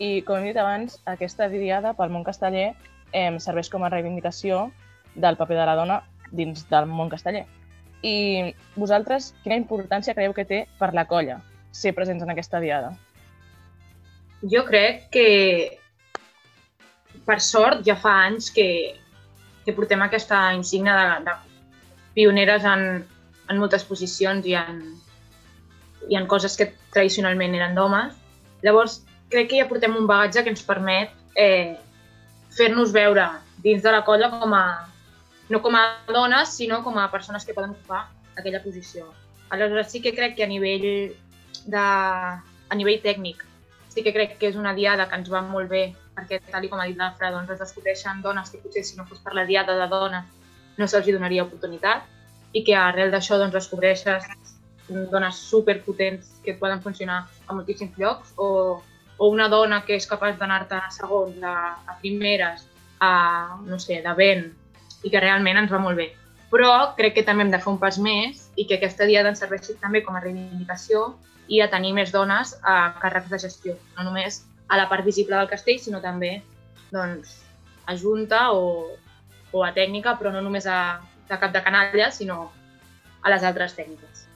I, 0.02 0.22
com 0.26 0.40
hem 0.40 0.50
dit 0.50 0.58
abans, 0.58 0.98
aquesta 1.06 1.48
diada 1.52 1.94
pel 1.98 2.10
món 2.14 2.26
casteller 2.26 2.72
eh, 3.14 3.30
serveix 3.44 3.70
com 3.70 3.84
a 3.86 3.92
reivindicació 3.94 4.70
del 5.14 5.38
paper 5.38 5.60
de 5.60 5.68
la 5.68 5.76
dona 5.78 6.00
dins 6.32 6.64
del 6.70 6.88
món 6.90 7.12
casteller. 7.12 7.46
I 8.02 8.56
vosaltres, 8.74 9.36
quina 9.44 9.60
importància 9.60 10.16
creieu 10.18 10.34
que 10.34 10.48
té 10.50 10.64
per 10.80 10.90
la 10.98 11.06
colla 11.06 11.38
ser 11.72 11.94
presents 11.94 12.24
en 12.26 12.34
aquesta 12.34 12.60
diada? 12.64 12.96
Jo 14.42 14.64
crec 14.66 15.06
que, 15.14 15.28
per 17.28 17.38
sort, 17.46 17.86
ja 17.86 17.94
fa 17.94 18.16
anys 18.26 18.50
que, 18.56 18.98
que 19.68 19.76
portem 19.78 20.02
aquesta 20.02 20.48
insignia 20.58 20.98
de, 20.98 21.08
de 21.30 21.36
pioneres 22.16 22.66
en, 22.68 23.06
en 23.50 23.62
moltes 23.62 23.86
posicions 23.88 24.46
i 24.48 24.56
en, 24.60 24.82
i 26.10 26.18
en 26.20 26.28
coses 26.28 26.58
que 26.60 26.72
tradicionalment 26.94 27.56
eren 27.58 27.76
d'homes. 27.78 28.16
Llavors, 28.66 29.02
crec 29.32 29.52
que 29.52 29.62
ja 29.62 29.70
portem 29.70 29.96
un 29.98 30.08
bagatge 30.10 30.44
que 30.44 30.54
ens 30.54 30.64
permet 30.68 31.14
eh, 31.40 31.78
fer-nos 32.56 32.92
veure 32.96 33.28
dins 33.64 33.84
de 33.84 33.94
la 33.94 34.04
colla 34.08 34.32
com 34.34 34.54
a, 34.58 34.66
no 35.50 35.62
com 35.62 35.78
a 35.78 35.86
dones, 36.10 36.56
sinó 36.58 36.82
com 36.84 36.98
a 37.00 37.10
persones 37.12 37.46
que 37.46 37.56
poden 37.56 37.76
ocupar 37.78 38.10
aquella 38.38 38.64
posició. 38.64 39.08
Aleshores, 39.50 39.92
sí 39.92 40.02
que 40.02 40.16
crec 40.16 40.36
que 40.36 40.44
a 40.44 40.52
nivell, 40.52 41.16
de, 41.68 41.86
a 41.86 42.76
nivell 42.76 43.02
tècnic 43.04 43.46
sí 43.92 44.04
que 44.04 44.14
crec 44.16 44.38
que 44.40 44.48
és 44.48 44.56
una 44.56 44.72
diada 44.74 45.10
que 45.12 45.18
ens 45.20 45.28
va 45.32 45.42
molt 45.44 45.68
bé, 45.68 45.90
perquè, 46.16 46.40
tal 46.48 46.68
com 46.72 46.80
ha 46.80 46.88
dit 46.88 47.00
l'Afra, 47.00 47.32
doncs 47.34 47.52
es 47.52 47.60
descobreixen 47.60 48.22
dones 48.24 48.52
que 48.52 48.62
potser 48.64 48.86
si 48.88 48.96
no 48.96 49.04
fos 49.08 49.20
per 49.20 49.36
la 49.36 49.44
diada 49.46 49.76
de 49.76 49.88
dones 49.92 50.41
no 50.78 50.88
se'ls 50.88 51.10
donaria 51.12 51.44
oportunitat 51.44 52.08
i 52.54 52.64
que 52.68 52.76
arrel 52.76 53.12
d'això 53.12 53.38
doncs, 53.40 53.54
descobreixes 53.56 54.28
dones 55.12 55.36
superpotents 55.36 56.32
que 56.44 56.56
poden 56.60 56.82
funcionar 56.82 57.26
a 57.48 57.54
moltíssims 57.54 57.98
llocs 57.98 58.34
o, 58.36 58.82
o 59.18 59.28
una 59.30 59.48
dona 59.48 59.82
que 59.86 59.96
és 59.96 60.08
capaç 60.08 60.38
d'anar-te 60.40 60.76
a 60.76 60.90
segons, 60.92 61.38
a, 61.44 61.78
a 61.88 61.98
primeres, 62.02 62.66
a, 63.00 63.58
no 63.66 63.80
sé, 63.80 64.02
de 64.04 64.16
vent 64.18 64.50
i 65.04 65.10
que 65.10 65.22
realment 65.22 65.62
ens 65.64 65.72
va 65.72 65.80
molt 65.80 65.98
bé. 65.98 66.12
Però 66.52 66.94
crec 66.98 67.16
que 67.16 67.26
també 67.28 67.46
hem 67.46 67.54
de 67.54 67.60
fer 67.64 67.72
un 67.72 67.80
pas 67.80 67.98
més 68.02 68.50
i 68.60 68.68
que 68.68 68.78
aquesta 68.78 69.08
diada 69.08 69.32
ens 69.32 69.40
serveixi 69.40 69.78
també 69.80 70.04
com 70.04 70.18
a 70.18 70.24
reivindicació 70.24 71.14
i 71.48 71.62
a 71.64 71.70
tenir 71.72 71.94
més 71.96 72.12
dones 72.12 72.58
a 72.64 72.94
càrrecs 73.00 73.32
de 73.32 73.40
gestió, 73.40 73.78
no 73.98 74.08
només 74.08 74.44
a 74.72 74.78
la 74.80 74.88
part 74.92 75.06
visible 75.08 75.36
del 75.36 75.50
castell, 75.52 75.80
sinó 75.80 76.00
també 76.04 76.42
doncs, 76.92 77.40
a 77.88 77.96
junta 77.96 78.52
o, 78.56 78.92
o 79.52 79.64
a 79.66 79.72
tècnica, 79.76 80.16
però 80.20 80.32
no 80.34 80.42
només 80.44 80.68
a, 80.68 81.00
a 81.30 81.40
cap 81.40 81.52
de 81.54 81.64
canalla, 81.64 82.12
sinó 82.12 82.50
a 83.22 83.34
les 83.34 83.44
altres 83.44 83.76
tècniques. 83.78 84.28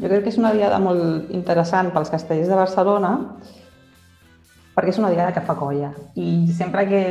Jo 0.00 0.08
crec 0.10 0.24
que 0.24 0.32
és 0.32 0.40
una 0.40 0.50
diada 0.54 0.80
molt 0.82 1.30
interessant 1.30 1.92
pels 1.94 2.10
castellers 2.10 2.50
de 2.50 2.58
Barcelona 2.58 3.12
perquè 4.74 4.90
és 4.90 4.98
una 4.98 5.12
diada 5.12 5.30
que 5.34 5.42
fa 5.46 5.54
colla 5.54 5.92
i 6.18 6.48
sempre 6.50 6.82
que, 6.88 7.04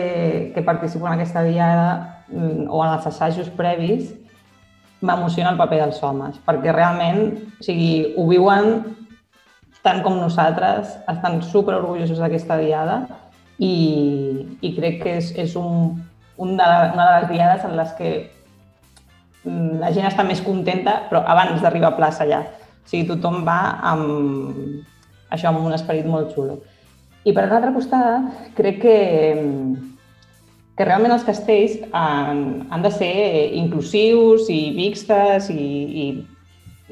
que 0.52 0.66
participo 0.68 1.08
en 1.08 1.14
aquesta 1.16 1.46
diada 1.48 2.26
mm, 2.28 2.68
o 2.68 2.84
en 2.84 2.92
els 2.98 3.08
assajos 3.08 3.48
previs 3.56 4.12
m'emociona 5.04 5.54
el 5.54 5.60
paper 5.60 5.80
dels 5.80 6.02
homes, 6.04 6.36
perquè 6.44 6.76
realment 6.76 7.24
o 7.32 7.64
sigui, 7.64 8.14
ho 8.20 8.28
viuen 8.28 8.84
tant 9.84 10.00
com 10.04 10.16
nosaltres, 10.16 10.94
estan 11.12 11.42
super 11.44 11.76
orgullosos 11.80 12.20
d'aquesta 12.20 12.60
diada 12.60 13.02
i, 13.60 13.76
i 14.62 14.74
crec 14.76 15.02
que 15.04 15.18
és, 15.20 15.32
és 15.40 15.56
un, 15.60 15.94
un 16.38 16.56
de, 16.58 16.70
una 16.94 17.06
de 17.06 17.20
les 17.20 17.30
diades 17.30 17.66
en 17.68 17.78
les 17.78 17.94
que 17.98 18.12
mm, 19.46 19.80
la 19.84 19.94
gent 19.94 20.10
està 20.10 20.26
més 20.26 20.42
contenta, 20.42 21.04
però 21.10 21.24
abans 21.28 21.62
d'arribar 21.62 21.94
a 21.94 22.00
plaça 22.00 22.28
ja. 22.30 22.44
O 22.84 22.90
sigui, 22.90 23.08
tothom 23.08 23.44
va 23.48 23.78
amb, 23.94 24.84
això, 25.30 25.50
amb 25.52 25.64
un 25.64 25.76
esperit 25.76 26.10
molt 26.10 26.34
xulo. 26.36 26.60
I 27.24 27.32
per 27.32 27.48
l'altre 27.48 27.72
costat, 27.72 28.52
crec 28.58 28.82
que, 28.84 28.98
que 30.76 30.88
realment 30.88 31.14
els 31.16 31.24
castells 31.24 31.78
han, 31.96 32.66
han 32.74 32.84
de 32.84 32.92
ser 32.92 33.14
inclusius 33.56 34.50
i 34.52 34.74
mixtes 34.76 35.48
i, 35.54 35.70
i 36.04 36.06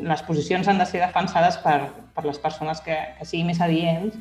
les 0.08 0.24
posicions 0.24 0.70
han 0.72 0.80
de 0.80 0.88
ser 0.88 1.02
defensades 1.04 1.58
per, 1.62 1.82
per 2.16 2.24
les 2.26 2.40
persones 2.40 2.80
que, 2.86 2.96
que 3.18 3.28
siguin 3.28 3.52
més 3.52 3.60
adients, 3.62 4.16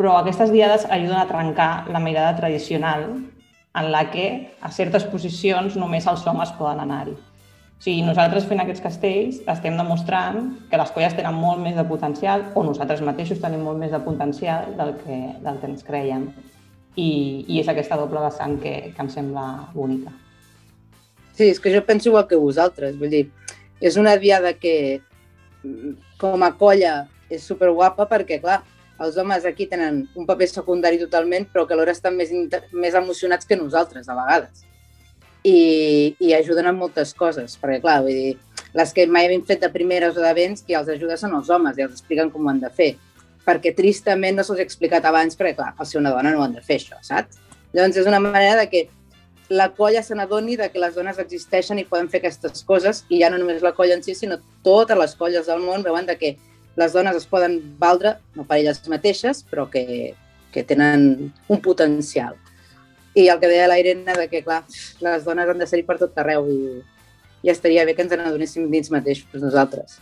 però 0.00 0.14
aquestes 0.16 0.48
diades 0.48 0.86
ajuden 0.88 1.18
a 1.20 1.26
trencar 1.28 1.90
la 1.92 2.00
mirada 2.00 2.32
tradicional 2.38 3.02
en 3.74 3.90
la 3.92 4.06
que 4.10 4.56
a 4.64 4.70
certes 4.72 5.04
posicions 5.04 5.76
només 5.76 6.06
els 6.08 6.22
homes 6.26 6.54
poden 6.56 6.80
anar-hi. 6.80 7.12
O 7.12 7.84
sigui, 7.84 8.00
nosaltres 8.06 8.46
fent 8.48 8.62
aquests 8.64 8.80
castells 8.80 9.42
estem 9.44 9.76
demostrant 9.76 10.48
que 10.70 10.80
les 10.80 10.94
colles 10.96 11.18
tenen 11.18 11.36
molt 11.36 11.60
més 11.60 11.76
de 11.76 11.84
potencial 11.84 12.46
o 12.56 12.64
nosaltres 12.64 13.04
mateixos 13.04 13.44
tenim 13.44 13.60
molt 13.68 13.76
més 13.76 13.92
de 13.92 14.00
potencial 14.00 14.72
del 14.80 14.94
que, 15.02 15.20
del 15.44 15.60
que 15.60 15.70
ens 15.74 15.84
creiem 15.84 16.26
i, 16.96 17.10
i 17.44 17.60
és 17.60 17.68
aquesta 17.68 18.00
doble 18.00 18.24
vessant 18.24 18.56
que, 18.64 18.74
que 18.96 19.04
em 19.04 19.12
sembla 19.12 19.46
bonica. 19.76 20.16
Sí, 21.36 21.50
és 21.50 21.60
que 21.60 21.76
jo 21.76 21.84
penso 21.84 22.08
igual 22.08 22.24
que 22.24 22.40
vosaltres, 22.40 22.96
vull 22.96 23.12
dir, 23.12 23.26
és 23.84 24.00
una 24.00 24.16
diada 24.16 24.56
que 24.56 25.02
com 26.16 26.40
a 26.40 26.54
colla 26.56 27.02
és 27.28 27.44
superguapa 27.44 28.08
perquè, 28.08 28.40
clar, 28.40 28.62
els 29.00 29.16
homes 29.16 29.46
aquí 29.48 29.66
tenen 29.66 30.02
un 30.14 30.26
paper 30.28 30.48
secundari 30.50 31.00
totalment, 31.00 31.46
però 31.52 31.66
que 31.66 31.76
alhora 31.76 31.94
estan 31.96 32.18
més, 32.18 32.32
més 32.72 32.96
emocionats 32.98 33.48
que 33.48 33.56
nosaltres, 33.56 34.08
a 34.08 34.16
vegades. 34.18 34.66
I, 35.40 36.14
i 36.20 36.34
ajuden 36.36 36.68
en 36.68 36.76
moltes 36.76 37.14
coses, 37.16 37.56
perquè, 37.60 37.80
clar, 37.80 38.02
vull 38.04 38.12
dir, 38.12 38.64
les 38.76 38.92
que 38.92 39.06
mai 39.08 39.30
hem 39.30 39.44
fet 39.48 39.62
de 39.64 39.70
primeres 39.72 40.18
o 40.20 40.24
de 40.24 40.34
vents, 40.36 40.60
qui 40.66 40.76
els 40.76 40.90
ajuda 40.92 41.16
són 41.16 41.38
els 41.38 41.48
homes 41.48 41.78
i 41.78 41.86
els 41.86 41.96
expliquen 41.96 42.28
com 42.30 42.44
ho 42.44 42.52
han 42.52 42.60
de 42.60 42.68
fer 42.76 42.92
perquè 43.46 43.72
tristament 43.76 44.36
no 44.36 44.44
se'ls 44.44 44.60
ha 44.60 44.66
explicat 44.66 45.06
abans, 45.08 45.36
perquè 45.38 45.56
clar, 45.58 45.72
al 45.76 45.88
ser 45.88 46.00
una 46.00 46.12
dona 46.14 46.32
no 46.34 46.44
han 46.44 46.56
de 46.56 46.64
fer 46.64 46.78
això, 46.80 46.98
saps? 47.06 47.40
Llavors 47.72 48.00
és 48.02 48.08
una 48.10 48.20
manera 48.22 48.56
de 48.60 48.66
que 48.70 48.88
la 49.50 49.70
colla 49.74 50.02
se 50.06 50.14
n'adoni 50.14 50.56
que 50.56 50.78
les 50.78 50.94
dones 50.94 51.18
existeixen 51.18 51.78
i 51.78 51.84
poden 51.84 52.08
fer 52.08 52.20
aquestes 52.20 52.62
coses 52.66 53.04
i 53.08 53.20
ja 53.22 53.30
no 53.30 53.38
només 53.38 53.62
la 53.62 53.72
colla 53.74 53.96
en 53.98 54.02
si, 54.02 54.14
sinó 54.14 54.38
totes 54.62 54.98
les 54.98 55.16
colles 55.18 55.46
del 55.46 55.62
món 55.64 55.82
veuen 55.82 56.06
de 56.06 56.16
que 56.18 56.36
les 56.80 56.92
dones 56.96 57.16
es 57.16 57.26
poden 57.28 57.58
valdre, 57.78 58.16
no 58.34 58.46
per 58.48 58.60
elles 58.60 58.80
mateixes, 58.88 59.42
però 59.44 59.66
que, 59.70 60.14
que 60.52 60.64
tenen 60.64 61.30
un 61.48 61.60
potencial. 61.60 62.38
I 63.14 63.26
el 63.28 63.40
que 63.42 63.50
deia 63.50 63.68
la 63.68 63.78
Irene, 63.80 64.14
de 64.16 64.28
que, 64.30 64.42
clar, 64.46 64.62
les 65.04 65.26
dones 65.26 65.48
han 65.50 65.60
de 65.60 65.68
ser-hi 65.68 65.84
per 65.84 65.98
tot 66.00 66.16
arreu 66.22 66.46
i, 66.48 66.60
i 67.44 67.52
estaria 67.52 67.84
bé 67.84 67.96
que 67.96 68.06
ens 68.06 68.14
n'adonéssim 68.14 68.70
dins 68.72 68.92
mateixos 68.94 69.42
nosaltres. 69.42 69.98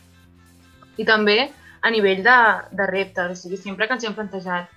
I 0.98 1.06
també 1.08 1.38
a 1.80 1.90
nivell 1.94 2.22
de, 2.22 2.38
de 2.78 2.86
reptes. 2.90 3.32
O 3.32 3.40
sigui, 3.42 3.58
sempre 3.58 3.88
que 3.88 3.96
ens 3.96 4.06
hem 4.06 4.14
plantejat 4.14 4.70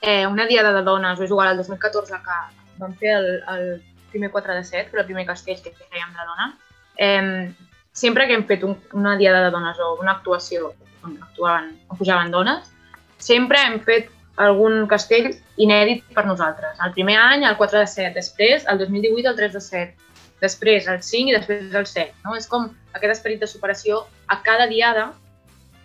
eh, 0.00 0.26
una 0.26 0.46
diada 0.46 0.72
de 0.72 0.84
dones, 0.86 1.18
o 1.18 1.26
és 1.26 1.30
igual 1.30 1.52
al 1.52 1.60
2014 1.60 2.20
que 2.24 2.40
vam 2.78 2.94
fer 3.00 3.16
el, 3.18 3.30
el 3.52 3.64
primer 4.12 4.30
4 4.30 4.54
de 4.54 4.64
7, 4.64 4.90
que 4.90 5.00
el 5.00 5.08
primer 5.08 5.26
castell 5.26 5.60
que 5.64 5.74
fèiem 5.76 6.12
de 6.14 6.28
dona, 6.32 6.52
eh, 6.96 7.54
sempre 7.92 8.28
que 8.28 8.38
hem 8.38 8.46
fet 8.46 8.62
un, 8.64 8.76
una 8.94 9.16
diada 9.18 9.44
de 9.44 9.50
dones 9.50 9.80
o 9.82 9.96
una 9.98 10.20
actuació 10.20 10.72
on 11.08 11.16
actuaven, 11.30 11.72
on 11.88 12.00
pujaven 12.00 12.32
dones, 12.34 12.70
sempre 13.18 13.60
hem 13.64 13.80
fet 13.84 14.12
algun 14.38 14.84
castell 14.90 15.32
inèdit 15.58 16.04
per 16.14 16.24
nosaltres. 16.26 16.78
El 16.84 16.94
primer 16.94 17.16
any, 17.18 17.44
el 17.48 17.56
4 17.58 17.80
de 17.82 17.88
7, 17.90 18.12
després, 18.14 18.66
el 18.70 18.78
2018, 18.78 19.32
el 19.32 19.40
3 19.40 19.56
de 19.56 19.62
7, 19.64 20.08
després 20.42 20.86
el 20.86 21.02
5 21.02 21.32
i 21.32 21.34
després 21.34 21.74
el 21.74 21.88
7. 21.90 22.14
No? 22.24 22.36
És 22.38 22.46
com 22.46 22.68
aquest 22.94 23.16
esperit 23.16 23.42
de 23.42 23.50
superació 23.50 24.04
a 24.30 24.38
cada 24.46 24.68
diada 24.70 25.10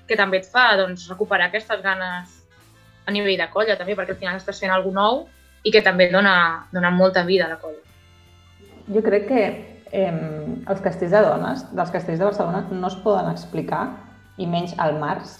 que 0.08 0.18
també 0.20 0.42
et 0.44 0.50
fa 0.50 0.74
doncs, 0.78 1.08
recuperar 1.10 1.50
aquestes 1.50 1.82
ganes 1.82 2.40
a 3.08 3.12
nivell 3.12 3.40
de 3.40 3.50
colla 3.52 3.78
també, 3.80 3.96
perquè 3.98 4.14
al 4.14 4.22
final 4.22 4.38
estàs 4.38 4.62
fent 4.62 4.72
alguna 4.72 5.02
nou 5.02 5.24
i 5.64 5.72
que 5.72 5.82
també 5.84 6.10
dona, 6.12 6.68
dona 6.76 6.92
molta 6.92 7.24
vida 7.26 7.48
a 7.48 7.56
la 7.56 7.60
colla. 7.60 7.82
Jo 8.94 9.02
crec 9.04 9.28
que 9.30 9.44
eh, 9.94 10.12
els 10.12 10.82
castells 10.84 11.14
de 11.16 11.22
dones, 11.24 11.64
dels 11.72 11.92
castells 11.92 12.20
de 12.20 12.28
Barcelona, 12.28 12.66
no 12.70 12.90
es 12.92 12.98
poden 13.04 13.32
explicar, 13.32 13.86
i 14.38 14.48
menys 14.50 14.74
al 14.82 14.98
març, 15.00 15.40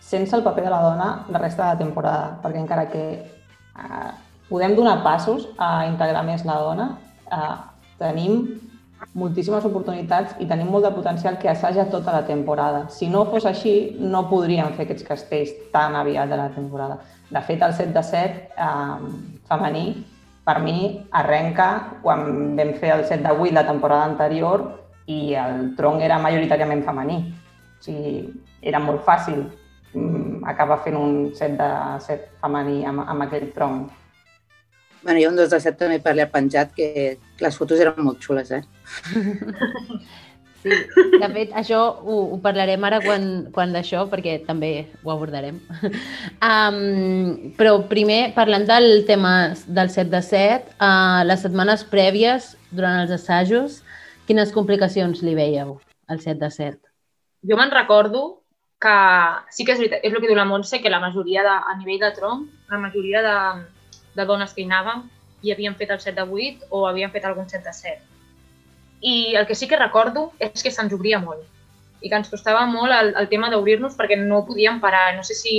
sense 0.00 0.34
el 0.36 0.42
paper 0.42 0.64
de 0.64 0.72
la 0.72 0.82
dona 0.82 1.10
la 1.28 1.38
resta 1.38 1.64
de 1.64 1.74
la 1.74 1.78
temporada, 1.78 2.38
perquè 2.42 2.62
encara 2.62 2.88
que 2.90 3.04
eh, 3.20 4.10
podem 4.48 4.74
donar 4.76 5.02
passos 5.04 5.48
a 5.58 5.86
integrar 5.86 6.24
més 6.26 6.44
la 6.48 6.58
dona, 6.62 6.88
eh, 7.30 7.54
tenim 8.00 8.42
moltíssimes 9.16 9.64
oportunitats 9.64 10.36
i 10.42 10.46
tenim 10.46 10.68
molt 10.70 10.84
de 10.84 10.92
potencial 10.92 11.38
que 11.40 11.48
assaja 11.48 11.86
tota 11.90 12.12
la 12.12 12.26
temporada. 12.26 12.84
Si 12.90 13.08
no 13.08 13.24
fos 13.30 13.46
així, 13.48 13.96
no 13.98 14.26
podríem 14.28 14.74
fer 14.76 14.86
aquests 14.86 15.06
castells 15.06 15.54
tan 15.72 15.96
aviat 15.96 16.28
de 16.28 16.38
la 16.38 16.50
temporada. 16.54 17.00
De 17.30 17.40
fet, 17.46 17.62
el 17.62 17.74
7 17.74 17.92
de 17.96 18.02
7 18.02 18.48
eh, 18.56 19.12
femení, 19.48 19.86
per 20.44 20.58
mi, 20.64 21.06
arrenca 21.12 22.00
quan 22.02 22.56
vam 22.58 22.74
fer 22.80 22.94
el 22.96 23.04
7 23.06 23.22
de 23.22 23.34
8 23.36 23.54
la 23.54 23.66
temporada 23.68 24.08
anterior 24.08 24.64
i 25.06 25.34
el 25.38 25.74
tronc 25.76 26.02
era 26.02 26.18
majoritàriament 26.22 26.82
femení. 26.86 27.20
O 27.80 27.84
sigui, 27.84 28.28
era 28.60 28.78
molt 28.82 29.00
fàcil 29.06 29.40
mm, 29.94 30.42
acabar 30.52 30.82
fent 30.84 30.98
un 31.00 31.14
7 31.32 31.56
de 31.56 31.70
7 32.04 32.28
femení 32.42 32.84
amb, 32.84 33.06
amb 33.08 33.24
aquell 33.24 33.48
tronc. 33.56 33.88
Bueno, 35.02 35.20
ha 35.24 35.30
un 35.30 35.38
2 35.40 35.48
de 35.48 35.60
7 35.64 35.78
també 35.80 35.96
per 36.04 36.12
allà 36.12 36.26
penjat, 36.28 36.74
que 36.76 37.16
les 37.40 37.56
fotos 37.56 37.80
eren 37.80 38.04
molt 38.04 38.20
xules, 38.20 38.52
eh? 38.52 38.60
Sí, 40.60 40.68
de 41.16 41.28
fet, 41.32 41.54
això 41.56 41.78
ho, 42.04 42.16
ho 42.34 42.38
parlarem 42.44 42.82
ara 42.84 42.98
quan, 43.00 43.22
quan 43.54 43.72
d'això, 43.72 44.02
perquè 44.12 44.34
també 44.44 44.90
ho 45.00 45.14
abordarem. 45.14 45.56
Um, 46.44 47.54
però 47.56 47.78
primer, 47.88 48.34
parlant 48.36 48.66
del 48.68 49.06
tema 49.08 49.54
del 49.64 49.88
7 49.88 50.12
de 50.12 50.20
7, 50.26 50.76
uh, 50.76 51.24
les 51.24 51.40
setmanes 51.46 51.86
prèvies, 51.88 52.52
durant 52.76 53.00
els 53.00 53.16
assajos, 53.16 53.80
quines 54.28 54.52
complicacions 54.52 55.24
li 55.24 55.32
veieu 55.38 55.78
al 56.12 56.20
7 56.20 56.36
de 56.44 56.52
7? 56.58 56.89
Jo 57.48 57.56
me'n 57.56 57.70
recordo 57.72 58.42
que 58.80 58.96
sí 59.50 59.64
que 59.64 59.72
és 59.76 59.80
veritat, 59.80 60.04
és 60.04 60.12
el 60.12 60.20
que 60.20 60.28
diu 60.28 60.36
la 60.36 60.48
Montse, 60.48 60.80
que 60.80 60.92
la 60.92 61.00
majoria 61.00 61.44
de, 61.44 61.52
a 61.52 61.76
nivell 61.78 62.00
de 62.00 62.10
tronc, 62.16 62.48
la 62.72 62.80
majoria 62.80 63.22
de, 63.24 63.36
de 64.16 64.26
dones 64.28 64.52
que 64.56 64.62
hi 64.62 64.68
anàvem 64.68 65.04
i 65.44 65.52
havien 65.52 65.76
fet 65.76 65.92
el 65.92 66.00
7 66.00 66.16
de 66.16 66.26
8 66.26 66.68
o 66.70 66.86
havien 66.88 67.12
fet 67.12 67.24
algun 67.24 67.48
7 67.48 67.64
de 67.64 67.74
7. 67.76 68.00
I 69.00 69.14
el 69.40 69.46
que 69.48 69.56
sí 69.56 69.68
que 69.68 69.80
recordo 69.80 70.30
és 70.38 70.62
que 70.62 70.72
se'ns 70.72 70.92
obria 70.96 71.20
molt 71.20 71.44
i 72.00 72.08
que 72.08 72.16
ens 72.16 72.30
costava 72.32 72.64
molt 72.68 72.92
el, 72.96 73.12
el 73.20 73.28
tema 73.28 73.50
d'obrir-nos 73.52 73.96
perquè 73.96 74.16
no 74.20 74.44
podíem 74.48 74.80
parar. 74.80 75.14
No 75.16 75.24
sé 75.24 75.36
si 75.36 75.54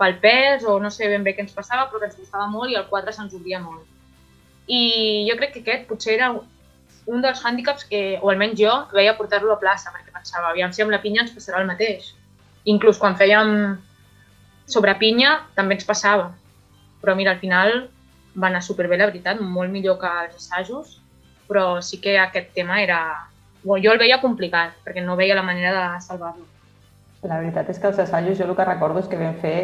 pel 0.00 0.16
pes 0.22 0.64
o 0.64 0.78
no 0.80 0.90
sé 0.90 1.08
ben 1.12 1.24
bé 1.24 1.34
què 1.36 1.44
ens 1.44 1.56
passava, 1.56 1.88
però 1.88 2.00
que 2.00 2.08
ens 2.08 2.16
costava 2.16 2.46
molt 2.48 2.72
i 2.72 2.78
el 2.80 2.86
4 2.88 3.12
se'ns 3.12 3.36
obria 3.36 3.60
molt. 3.60 3.84
I 4.68 5.26
jo 5.28 5.36
crec 5.36 5.56
que 5.56 5.64
aquest 5.64 5.88
potser 5.88 6.16
era 6.16 6.32
un 7.08 7.22
dels 7.24 7.40
hàndicaps 7.44 7.86
que, 7.88 8.02
o 8.20 8.30
almenys 8.30 8.58
jo, 8.60 8.72
veia 8.92 9.16
portar-lo 9.16 9.54
a 9.54 9.60
plaça, 9.60 9.92
perquè 9.94 10.12
pensava, 10.12 10.50
aviam 10.52 10.72
si 10.74 10.84
amb 10.84 10.92
la 10.92 11.00
pinya 11.02 11.24
ens 11.24 11.32
passarà 11.34 11.62
el 11.62 11.68
mateix. 11.70 12.12
Inclús 12.68 13.00
quan 13.00 13.16
fèiem 13.16 13.78
sobre 14.68 14.94
pinya 15.00 15.38
també 15.56 15.78
ens 15.78 15.88
passava. 15.88 16.30
Però 17.00 17.14
mira, 17.16 17.32
al 17.32 17.40
final 17.40 17.88
va 18.36 18.50
anar 18.50 18.62
superbé, 18.62 18.98
la 19.00 19.08
veritat, 19.08 19.40
molt 19.40 19.72
millor 19.72 19.96
que 20.02 20.10
els 20.26 20.36
assajos, 20.36 20.98
però 21.48 21.80
sí 21.82 22.02
que 22.04 22.18
aquest 22.20 22.52
tema 22.54 22.82
era... 22.82 23.00
Bueno, 23.62 23.82
jo 23.82 23.92
el 23.94 23.98
veia 24.00 24.20
complicat, 24.22 24.76
perquè 24.84 25.02
no 25.02 25.16
veia 25.18 25.34
la 25.34 25.42
manera 25.42 25.72
de 25.74 26.02
salvar-lo. 26.04 26.44
La 27.26 27.40
veritat 27.40 27.72
és 27.72 27.80
que 27.80 27.88
els 27.90 27.98
assajos 27.98 28.38
jo 28.38 28.46
el 28.46 28.54
que 28.54 28.66
recordo 28.68 29.00
és 29.02 29.08
que 29.10 29.18
vam 29.18 29.34
fer 29.42 29.58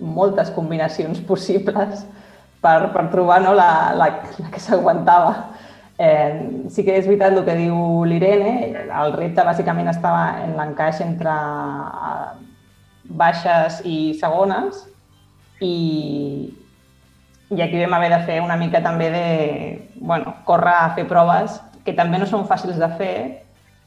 moltes 0.00 0.48
combinacions 0.54 1.20
possibles 1.28 2.06
per, 2.64 2.78
per 2.94 3.04
trobar 3.12 3.42
no, 3.44 3.52
la, 3.56 3.92
la, 3.98 4.08
la 4.38 4.48
que 4.54 4.62
s'aguantava. 4.62 5.34
Eh, 6.00 6.64
sí 6.72 6.80
que 6.80 6.94
és 6.96 7.04
veritat 7.04 7.34
el 7.36 7.42
que 7.44 7.54
diu 7.58 7.76
l'Irene, 8.08 8.52
el 8.88 9.10
repte 9.12 9.44
bàsicament 9.44 9.90
estava 9.90 10.40
en 10.46 10.54
l'encaix 10.56 11.02
entre 11.04 11.34
baixes 13.20 13.82
i 13.84 14.14
segones 14.16 14.86
i, 15.60 15.74
i 17.52 17.60
aquí 17.60 17.82
vam 17.82 17.98
haver 17.98 18.08
de 18.14 18.20
fer 18.30 18.38
una 18.40 18.56
mica 18.56 18.80
també 18.80 19.10
de 19.12 19.26
bueno, 20.00 20.38
córrer 20.48 20.72
a 20.78 20.94
fer 20.96 21.04
proves 21.10 21.58
que 21.84 21.92
també 21.98 22.22
no 22.22 22.28
són 22.30 22.48
fàcils 22.48 22.80
de 22.80 22.88
fer 22.96 23.14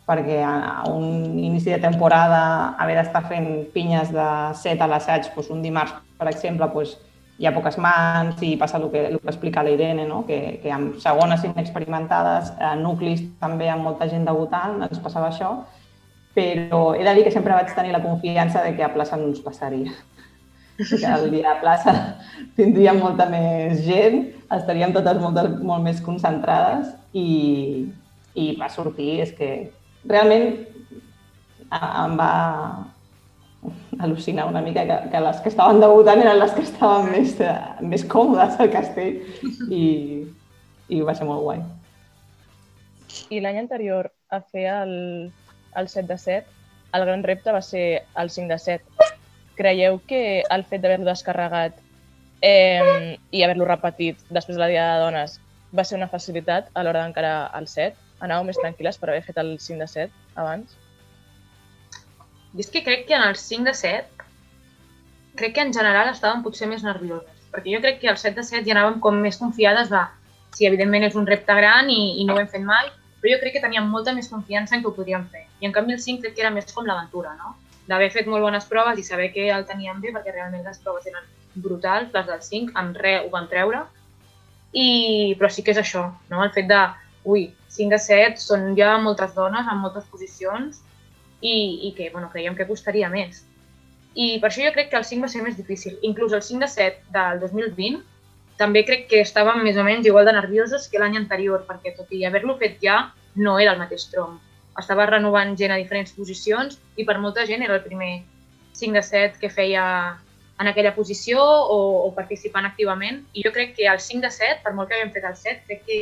perquè 0.06 0.38
a 0.46 0.84
un 0.92 1.40
inici 1.40 1.72
de 1.72 1.80
temporada 1.82 2.76
haver 2.78 3.00
d'estar 3.00 3.24
fent 3.26 3.50
pinyes 3.74 4.14
de 4.14 4.28
set 4.60 4.86
a 4.86 4.92
l'assaig 4.92 5.32
doncs 5.34 5.50
un 5.50 5.66
dimarts, 5.66 5.98
per 6.20 6.30
exemple, 6.30 6.70
doncs 6.78 6.94
hi 7.40 7.48
ha 7.48 7.54
poques 7.56 7.78
mans 7.82 8.42
i 8.46 8.54
passa 8.62 8.78
el 8.78 8.90
que, 8.92 9.06
el 9.08 9.20
que 9.20 9.32
explica 9.32 9.64
la 9.64 9.72
Irene, 9.74 10.06
no? 10.08 10.24
que, 10.28 10.60
que 10.62 10.72
amb 10.72 11.00
segones 11.02 11.44
inexperimentades, 11.48 12.54
a 12.62 12.76
nuclis 12.78 13.24
també 13.42 13.70
amb 13.74 13.88
molta 13.88 14.08
gent 14.12 14.28
debutant, 14.28 14.82
ens 14.86 15.02
passava 15.02 15.32
això, 15.32 15.54
però 16.38 16.84
he 16.98 17.04
de 17.06 17.14
dir 17.18 17.26
que 17.26 17.34
sempre 17.34 17.56
vaig 17.58 17.74
tenir 17.74 17.94
la 17.94 18.04
confiança 18.04 18.64
de 18.64 18.76
que 18.78 18.86
a 18.86 18.94
plaça 18.94 19.18
no 19.18 19.30
ens 19.32 19.42
passaria. 19.42 19.94
Que 20.78 21.06
el 21.06 21.28
dia 21.30 21.52
a 21.52 21.60
plaça 21.62 21.92
tindríem 22.58 22.98
molta 22.98 23.28
més 23.30 23.84
gent, 23.86 24.24
estaríem 24.54 24.94
totes 24.94 25.20
molt, 25.22 25.60
molt 25.62 25.86
més 25.86 26.02
concentrades 26.02 26.90
i, 27.14 27.86
i 28.34 28.48
va 28.58 28.72
sortir, 28.74 29.20
és 29.26 29.34
que 29.38 29.52
realment 30.10 30.64
em 31.74 32.18
va 32.18 32.32
al·lucinar 34.00 34.48
una 34.50 34.62
mica 34.62 34.86
que, 34.88 34.98
que 35.12 35.22
les 35.26 35.40
que 35.44 35.52
estaven 35.54 35.80
debutant 35.84 36.22
eren 36.24 36.40
les 36.40 36.56
que 36.56 36.66
estaven 36.66 37.12
més, 37.14 37.38
més 37.82 38.04
còmodes 38.10 38.60
al 38.60 38.72
castell 38.74 39.22
i, 39.70 39.84
i 40.90 41.02
va 41.02 41.16
ser 41.16 41.28
molt 41.30 41.46
guai. 41.46 41.64
I 43.30 43.40
l'any 43.44 43.62
anterior 43.62 44.12
a 44.34 44.42
fer 44.42 44.68
el, 44.74 44.94
el 45.78 45.88
7 45.88 46.08
de 46.10 46.18
7, 46.18 46.60
el 46.94 47.06
gran 47.06 47.24
repte 47.24 47.54
va 47.54 47.62
ser 47.62 48.04
el 48.20 48.30
5 48.30 48.50
de 48.50 48.60
7 48.60 49.12
creieu 49.56 50.00
que 50.08 50.44
el 50.50 50.66
fet 50.66 50.82
d'haver-lo 50.82 51.08
descarregat 51.08 51.78
eh, 52.42 53.18
i 53.32 53.44
haver-lo 53.44 53.68
repetit 53.70 54.20
després 54.30 54.58
de 54.58 54.64
la 54.64 54.70
Dia 54.72 54.86
de 54.94 55.02
Dones 55.06 55.40
va 55.74 55.86
ser 55.86 55.98
una 55.98 56.10
facilitat 56.10 56.70
a 56.74 56.84
l'hora 56.84 57.04
d'encarar 57.04 57.52
el 57.58 57.68
set? 57.70 57.98
Anàveu 58.24 58.48
més 58.50 58.60
tranquil·les 58.62 59.00
per 59.00 59.10
haver 59.10 59.24
fet 59.26 59.40
el 59.42 59.56
5 59.60 59.80
de 59.82 59.88
7 59.94 60.42
abans? 60.42 60.78
I 62.54 62.62
és 62.62 62.70
que 62.70 62.84
crec 62.86 63.08
que 63.10 63.16
en 63.18 63.24
el 63.26 63.36
5 63.36 63.66
de 63.66 63.74
7 63.74 64.26
crec 65.40 65.56
que 65.56 65.64
en 65.66 65.74
general 65.74 66.12
estàvem 66.12 66.44
potser 66.46 66.68
més 66.70 66.84
nervioses, 66.86 67.48
perquè 67.54 67.74
jo 67.74 67.82
crec 67.82 68.02
que 68.02 68.12
el 68.12 68.20
7 68.22 68.36
de 68.38 68.46
7 68.50 68.68
ja 68.68 68.76
anàvem 68.76 69.00
com 69.02 69.18
més 69.18 69.40
confiades 69.42 69.90
de 69.90 70.04
si 70.54 70.68
evidentment 70.70 71.08
és 71.08 71.18
un 71.18 71.26
repte 71.26 71.56
gran 71.58 71.90
i, 71.90 72.22
i 72.22 72.28
no 72.28 72.36
ho 72.36 72.44
hem 72.44 72.52
fet 72.52 72.62
mai, 72.68 72.92
però 73.22 73.34
jo 73.34 73.42
crec 73.42 73.56
que 73.58 73.64
teníem 73.64 73.90
molta 73.90 74.14
més 74.14 74.30
confiança 74.30 74.78
en 74.78 74.84
que 74.84 74.92
ho 74.92 74.94
podríem 74.94 75.26
fer. 75.34 75.48
I 75.62 75.70
en 75.70 75.74
canvi 75.74 75.98
el 75.98 76.02
5 76.06 76.22
crec 76.22 76.36
que 76.38 76.46
era 76.46 76.54
més 76.54 76.70
com 76.76 76.86
l'aventura, 76.86 77.34
no? 77.40 77.56
d'haver 77.88 78.12
fet 78.14 78.30
molt 78.32 78.46
bones 78.46 78.66
proves 78.70 79.00
i 79.00 79.04
saber 79.04 79.32
que 79.34 79.50
el 79.52 79.66
teníem 79.68 80.00
bé, 80.00 80.14
perquè 80.16 80.32
realment 80.32 80.64
les 80.64 80.80
proves 80.84 81.08
eren 81.10 81.26
brutals, 81.66 82.14
les 82.14 82.30
del 82.30 82.42
5, 82.46 82.72
amb 82.80 83.00
res 83.02 83.26
ho 83.26 83.32
vam 83.34 83.50
treure. 83.52 83.84
I, 84.74 85.36
però 85.40 85.50
sí 85.52 85.66
que 85.66 85.74
és 85.74 85.82
això, 85.82 86.06
no? 86.30 86.44
el 86.46 86.54
fet 86.56 86.70
de, 86.70 86.80
ui, 87.30 87.50
5 87.74 87.94
de 87.94 88.00
7 88.06 88.42
són 88.42 88.72
ja 88.78 88.96
moltes 89.02 89.36
dones 89.36 89.68
en 89.70 89.82
moltes 89.82 90.06
posicions 90.14 90.80
i, 91.44 91.90
i 91.90 91.92
que 91.98 92.10
bueno, 92.14 92.32
creiem 92.32 92.56
que 92.56 92.68
costaria 92.70 93.12
més. 93.12 93.44
I 94.16 94.40
per 94.40 94.50
això 94.50 94.64
jo 94.64 94.72
crec 94.74 94.90
que 94.92 94.98
el 95.02 95.06
5 95.10 95.26
va 95.26 95.32
ser 95.34 95.44
més 95.44 95.60
difícil. 95.60 96.00
Inclús 96.08 96.34
el 96.34 96.42
5 96.46 96.64
de 96.64 96.72
7 96.72 97.14
del 97.14 97.44
2020 97.44 98.02
també 98.58 98.86
crec 98.88 99.08
que 99.12 99.22
estàvem 99.26 99.64
més 99.66 99.78
o 99.78 99.84
menys 99.86 100.08
igual 100.08 100.30
de 100.30 100.38
nerviosos 100.38 100.88
que 100.88 101.02
l'any 101.02 101.20
anterior, 101.20 101.66
perquè 101.68 101.96
tot 101.98 102.10
i 102.14 102.24
haver-lo 102.26 102.56
fet 102.62 102.80
ja, 102.82 103.04
no 103.36 103.60
era 103.60 103.74
el 103.74 103.82
mateix 103.82 104.08
tronc 104.14 104.42
estava 104.82 105.06
renovant 105.06 105.56
gent 105.58 105.74
a 105.74 105.80
diferents 105.80 106.14
posicions 106.18 106.80
i 106.98 107.06
per 107.06 107.20
molta 107.22 107.46
gent 107.50 107.64
era 107.66 107.78
el 107.78 107.84
primer 107.86 108.24
5 108.74 108.94
de 108.98 109.04
7 109.06 109.42
que 109.42 109.50
feia 109.54 109.84
en 110.62 110.70
aquella 110.70 110.94
posició 110.96 111.42
o, 111.42 111.78
o 112.08 112.12
participant 112.16 112.66
activament. 112.66 113.24
I 113.34 113.44
jo 113.46 113.52
crec 113.54 113.76
que 113.78 113.88
el 113.90 114.00
5 114.00 114.22
de 114.26 114.32
7, 114.32 114.62
per 114.64 114.74
molt 114.74 114.90
que 114.90 114.98
havíem 114.98 115.14
fet 115.14 115.26
el 115.30 115.36
7, 115.38 115.66
crec 115.68 115.84
que 115.88 116.00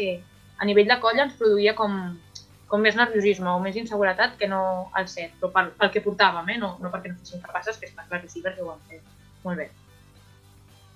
a 0.59 0.67
nivell 0.67 0.89
de 0.91 0.99
colla 1.03 1.25
ens 1.25 1.37
produïa 1.39 1.73
com, 1.75 1.97
com 2.71 2.81
més 2.83 2.95
nerviosisme 2.95 3.51
o 3.51 3.59
més 3.59 3.75
inseguretat 3.75 4.37
que 4.39 4.47
no 4.47 4.63
el 4.97 5.09
7, 5.11 5.35
però 5.41 5.51
pel, 5.51 5.73
pel 5.77 5.91
que 5.93 6.03
portàvem, 6.05 6.53
eh? 6.55 6.57
no, 6.61 6.77
no 6.79 6.91
perquè 6.93 7.11
no 7.11 7.19
fossin 7.19 7.43
capaces, 7.43 7.77
que 7.77 7.89
està 7.91 8.07
clar 8.07 8.21
que 8.23 8.31
sí, 8.31 8.43
perquè 8.43 8.63
ho 8.63 8.71
vam 8.71 8.79
fer 8.87 9.01
molt 9.43 9.59
bé. 9.59 9.67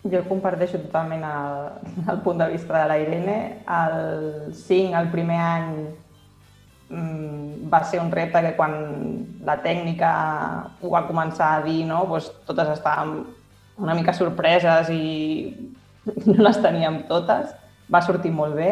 Jo 0.05 0.21
comparteixo 0.29 0.79
totalment 0.83 1.23
el, 1.25 2.01
el 2.13 2.23
punt 2.23 2.39
de 2.39 2.49
vista 2.53 2.77
de 2.77 2.88
la 2.91 2.97
Irene. 3.01 3.38
El 3.65 4.53
5, 4.53 4.95
el 4.99 5.09
primer 5.11 5.39
any, 5.41 5.71
Mm, 6.89 7.65
va 7.71 7.81
ser 7.83 7.99
un 7.99 8.11
repte 8.11 8.41
que 8.45 8.53
quan 8.55 8.73
la 9.45 9.55
tècnica 9.63 10.09
ho 10.81 10.91
va 10.93 11.07
començar 11.07 11.55
a 11.55 11.63
dir, 11.65 11.79
no, 11.89 12.03
doncs 12.05 12.29
totes 12.45 12.69
estàvem 12.75 13.15
una 13.81 13.95
mica 13.97 14.13
sorpreses 14.13 14.91
i 14.93 15.55
no 16.29 16.38
les 16.45 16.61
teníem 16.61 17.01
totes. 17.09 17.55
Va 17.91 18.01
sortir 18.05 18.31
molt 18.33 18.55
bé, 18.57 18.69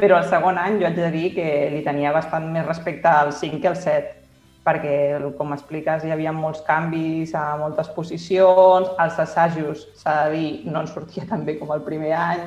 però 0.00 0.16
el 0.18 0.28
segon 0.30 0.56
any 0.58 0.78
jo 0.80 0.88
haig 0.88 0.96
de 0.96 1.10
dir 1.12 1.28
que 1.34 1.46
li 1.74 1.82
tenia 1.84 2.12
bastant 2.16 2.48
més 2.54 2.64
respecte 2.66 3.08
al 3.10 3.34
5 3.36 3.60
que 3.60 3.68
al 3.68 3.76
7, 3.76 4.16
perquè, 4.64 4.96
com 5.36 5.52
expliques, 5.52 6.04
hi 6.04 6.12
havia 6.14 6.32
molts 6.32 6.62
canvis 6.64 7.34
a 7.36 7.44
moltes 7.60 7.88
posicions, 7.92 8.88
els 9.04 9.20
assajos, 9.24 9.86
s'ha 10.00 10.16
de 10.24 10.30
dir, 10.34 10.50
no 10.72 10.82
en 10.84 10.88
sortia 10.88 11.26
tan 11.28 11.44
bé 11.44 11.58
com 11.60 11.72
el 11.76 11.84
primer 11.84 12.14
any, 12.16 12.44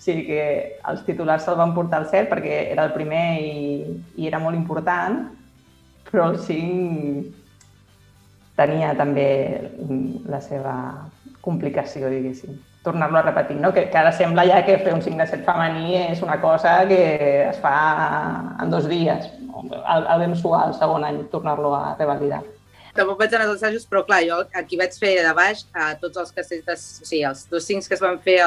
sigui 0.00 0.26
que 0.28 0.42
els 0.90 1.04
titulars 1.06 1.44
se'l 1.44 1.60
van 1.60 1.74
portar 1.76 2.02
al 2.02 2.10
cert 2.12 2.28
perquè 2.32 2.54
era 2.72 2.84
el 2.88 2.92
primer 2.96 3.24
i, 3.40 3.54
i 4.20 4.28
era 4.28 4.40
molt 4.40 4.56
important, 4.56 5.24
però 6.10 6.30
el 6.32 6.38
5 6.40 7.24
tenia 8.56 8.92
també 8.96 9.28
la 10.30 10.40
seva 10.40 10.74
complicació, 11.44 12.08
diguéssim. 12.12 12.56
Tornar-lo 12.84 13.18
a 13.18 13.22
repetir, 13.24 13.56
no? 13.56 13.72
que, 13.72 13.86
que 13.88 13.96
ara 13.96 14.12
sembla 14.12 14.44
ja 14.44 14.58
que 14.66 14.76
fer 14.82 14.92
un 14.92 15.00
5 15.02 15.16
de 15.16 15.26
7 15.30 15.46
femení 15.46 15.94
és 16.02 16.20
una 16.22 16.36
cosa 16.42 16.82
que 16.88 17.00
es 17.48 17.60
fa 17.62 17.76
en 18.60 18.74
dos 18.74 18.90
dies. 18.90 19.30
El, 19.54 20.04
el 20.04 20.26
vam 20.26 20.34
suar 20.36 20.66
el 20.68 20.76
segon 20.76 21.06
any, 21.08 21.22
tornar-lo 21.32 21.72
a 21.78 21.94
revalidar 21.96 22.42
tampoc 22.94 23.18
vaig 23.18 23.34
anar 23.34 23.48
als 23.48 23.58
assajos, 23.58 23.86
però 23.90 24.04
clar, 24.06 24.20
jo 24.26 24.38
aquí 24.54 24.78
vaig 24.78 24.94
fer 24.98 25.16
de 25.26 25.32
baix 25.34 25.64
a 25.74 25.92
tots 25.98 26.20
els 26.22 26.30
castells, 26.34 26.84
o 27.02 27.08
sigui, 27.08 27.24
els 27.26 27.42
dos 27.50 27.66
cincs 27.66 27.90
que 27.90 27.96
es 27.96 28.02
van 28.02 28.20
fer 28.22 28.38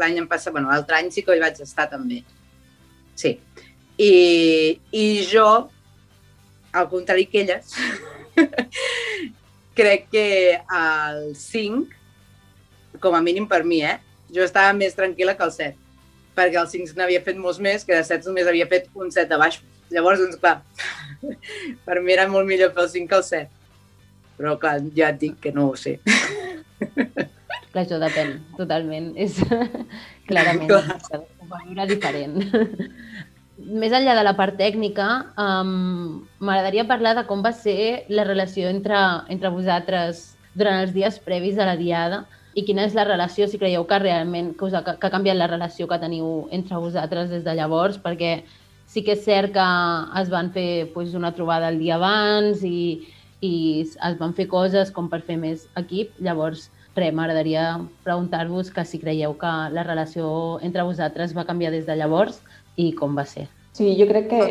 l'any 0.00 0.18
passat, 0.30 0.52
bueno, 0.54 0.70
l'altre 0.72 0.98
any 0.98 1.12
sí 1.14 1.22
que 1.22 1.36
hi 1.36 1.42
vaig 1.42 1.60
estar 1.62 1.86
també. 1.90 2.24
Sí. 3.18 3.36
I, 3.98 4.12
i 4.94 5.04
jo, 5.30 5.46
al 6.72 6.88
contrari 6.90 7.26
que 7.30 7.44
elles, 7.44 7.74
crec 9.78 10.10
que 10.10 10.26
el 10.58 11.22
5, 11.38 11.97
com 13.00 13.16
a 13.16 13.22
mínim 13.24 13.48
per 13.50 13.62
mi, 13.64 13.82
eh, 13.84 13.98
jo 14.34 14.44
estava 14.44 14.74
més 14.76 14.96
tranquil·la 14.98 15.36
que 15.36 15.46
el 15.46 15.54
7. 15.54 15.84
perquè 16.38 16.54
el 16.60 16.68
5 16.70 16.94
n'havia 16.94 17.18
fet 17.26 17.38
molts 17.42 17.58
més, 17.58 17.82
que 17.82 17.96
de 17.96 18.04
7 18.06 18.28
només 18.28 18.46
havia 18.46 18.68
fet 18.70 18.84
un 18.94 19.08
7 19.10 19.26
de 19.26 19.38
baix. 19.40 19.56
Llavors, 19.90 20.20
doncs, 20.22 20.36
clar, 20.38 20.60
per 21.86 21.96
mi 21.98 22.14
era 22.14 22.28
molt 22.30 22.46
millor 22.46 22.70
fer 22.76 22.84
el 22.84 22.92
5 22.92 23.08
que 23.10 23.16
el 23.18 23.24
7. 23.26 23.48
Però, 24.38 24.52
clar, 24.62 24.76
ja 24.94 25.08
et 25.10 25.18
dic 25.18 25.40
que 25.42 25.50
no 25.50 25.66
ho 25.72 25.74
sé. 25.74 25.96
Clar, 27.68 27.82
això 27.82 27.98
depèn, 28.00 28.36
totalment. 28.56 29.10
És 29.20 29.36
clarament 30.28 30.70
Clar. 30.70 31.88
diferent. 31.90 32.38
Més 33.58 33.92
enllà 33.92 34.14
de 34.16 34.24
la 34.24 34.32
part 34.38 34.56
tècnica, 34.56 35.08
um, 35.36 36.22
m'agradaria 36.40 36.86
parlar 36.88 37.16
de 37.18 37.26
com 37.28 37.42
va 37.44 37.52
ser 37.52 38.06
la 38.08 38.24
relació 38.24 38.70
entre, 38.70 38.96
entre 39.28 39.50
vosaltres 39.52 40.22
durant 40.54 40.80
els 40.84 40.94
dies 40.94 41.18
previs 41.24 41.58
a 41.58 41.66
la 41.68 41.76
diada 41.76 42.22
i 42.58 42.64
quina 42.66 42.88
és 42.88 42.94
la 42.96 43.04
relació, 43.06 43.46
si 43.46 43.58
creieu 43.60 43.84
que 43.86 44.00
realment 44.02 44.54
que, 44.58 44.66
us 44.66 44.74
ha, 44.74 44.82
que 44.82 45.06
ha 45.06 45.12
canviat 45.14 45.38
la 45.38 45.46
relació 45.46 45.86
que 45.86 46.00
teniu 46.02 46.48
entre 46.54 46.80
vosaltres 46.82 47.30
des 47.30 47.44
de 47.46 47.54
llavors, 47.54 48.00
perquè 48.02 48.40
sí 48.88 49.04
que 49.06 49.14
és 49.14 49.22
cert 49.22 49.52
que 49.54 49.66
es 50.18 50.32
van 50.32 50.50
fer 50.54 50.88
pues, 50.94 51.14
una 51.14 51.34
trobada 51.36 51.68
el 51.70 51.78
dia 51.78 51.98
abans 51.98 52.64
i, 52.66 53.04
i 53.44 53.52
es 53.84 54.18
van 54.18 54.34
fer 54.34 54.48
coses 54.50 54.90
com 54.90 55.10
per 55.12 55.20
fer 55.26 55.36
més 55.38 55.68
equip. 55.78 56.16
Llavors, 56.24 56.66
res, 56.96 57.14
m'agradaria 57.14 57.68
preguntar-vos 58.06 58.72
que 58.74 58.84
si 58.88 58.98
creieu 58.98 59.36
que 59.38 59.52
la 59.76 59.84
relació 59.86 60.58
entre 60.64 60.86
vosaltres 60.88 61.36
va 61.36 61.46
canviar 61.46 61.70
des 61.76 61.86
de 61.86 61.94
llavors 62.00 62.40
i 62.76 62.90
com 62.96 63.14
va 63.14 63.26
ser. 63.28 63.46
Sí, 63.76 63.92
jo 64.00 64.08
crec 64.10 64.32
que 64.32 64.42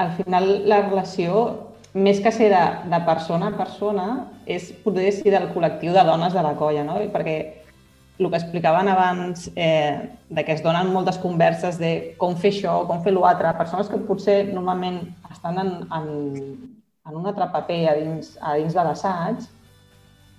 al 0.00 0.10
final 0.16 0.64
la 0.66 0.80
relació, 0.88 1.70
més 1.94 2.18
que 2.20 2.32
ser 2.34 2.50
de, 2.50 2.62
de 2.90 3.00
persona 3.06 3.52
a 3.52 3.56
persona, 3.56 4.06
és 4.46 4.72
poder 4.84 5.12
ser 5.14 5.30
del 5.30 5.50
col·lectiu 5.54 5.94
de 5.94 6.02
dones 6.04 6.34
de 6.34 6.42
la 6.42 6.56
colla, 6.58 6.82
no? 6.86 6.98
Perquè 7.14 7.36
el 8.18 8.30
que 8.30 8.38
explicaven 8.38 8.88
abans, 8.88 9.50
eh, 9.54 10.10
de 10.28 10.44
que 10.44 10.52
es 10.52 10.62
donen 10.62 10.92
moltes 10.92 11.18
converses 11.18 11.78
de 11.78 12.14
com 12.18 12.36
fer 12.38 12.52
això, 12.54 12.80
com 12.86 13.02
fer 13.02 13.14
l'altre, 13.14 13.54
persones 13.58 13.90
que 13.90 13.98
potser 14.10 14.40
normalment 14.52 15.00
estan 15.30 15.58
en, 15.62 15.72
en, 15.94 16.08
en 17.06 17.16
un 17.16 17.26
altre 17.26 17.48
paper 17.54 17.80
a 17.90 17.96
dins, 17.98 18.36
a 18.40 18.54
dins 18.58 18.74
de 18.74 18.84
l'assaig, 18.86 19.46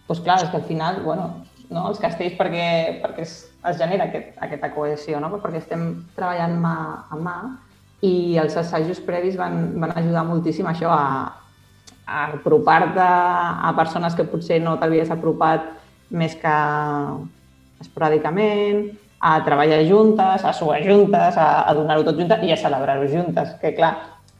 doncs 0.07 0.23
clar, 0.23 0.39
és 0.43 0.51
que 0.51 0.59
al 0.59 0.67
final, 0.67 1.01
bueno, 1.03 1.29
no, 1.69 1.87
els 1.89 1.99
castells 1.99 2.35
perquè, 2.39 2.67
perquè 3.03 3.23
es, 3.25 3.37
es 3.65 3.79
genera 3.79 4.07
aquest, 4.07 4.35
aquesta 4.43 4.71
cohesió, 4.75 5.19
no? 5.19 5.31
perquè 5.43 5.63
estem 5.63 5.87
treballant 6.15 6.59
mà 6.61 6.75
a 7.11 7.19
mà 7.19 7.37
i 8.05 8.37
els 8.39 8.55
assajos 8.59 9.01
previs 9.03 9.35
van, 9.39 9.73
van 9.81 9.95
ajudar 9.97 10.23
moltíssim 10.27 10.67
a 10.67 10.75
això, 10.75 10.91
a, 10.93 11.44
apropar-te 12.05 13.01
a 13.01 13.73
persones 13.77 14.15
que 14.15 14.27
potser 14.29 14.61
no 14.61 14.77
t'havies 14.79 15.09
apropat 15.11 15.65
més 16.09 16.35
que 16.37 16.53
esporàdicament, 17.81 18.85
a 19.25 19.39
treballar 19.43 19.81
juntes, 19.89 20.43
a 20.45 20.53
suar 20.53 20.83
juntes, 20.85 21.37
a, 21.37 21.65
a 21.65 21.73
donar-ho 21.73 22.03
tot 22.05 22.19
juntes 22.19 22.43
i 22.45 22.51
a 22.53 22.59
celebrar-ho 22.59 23.07
juntes. 23.09 23.55
Que 23.61 23.73
clar, 23.75 23.95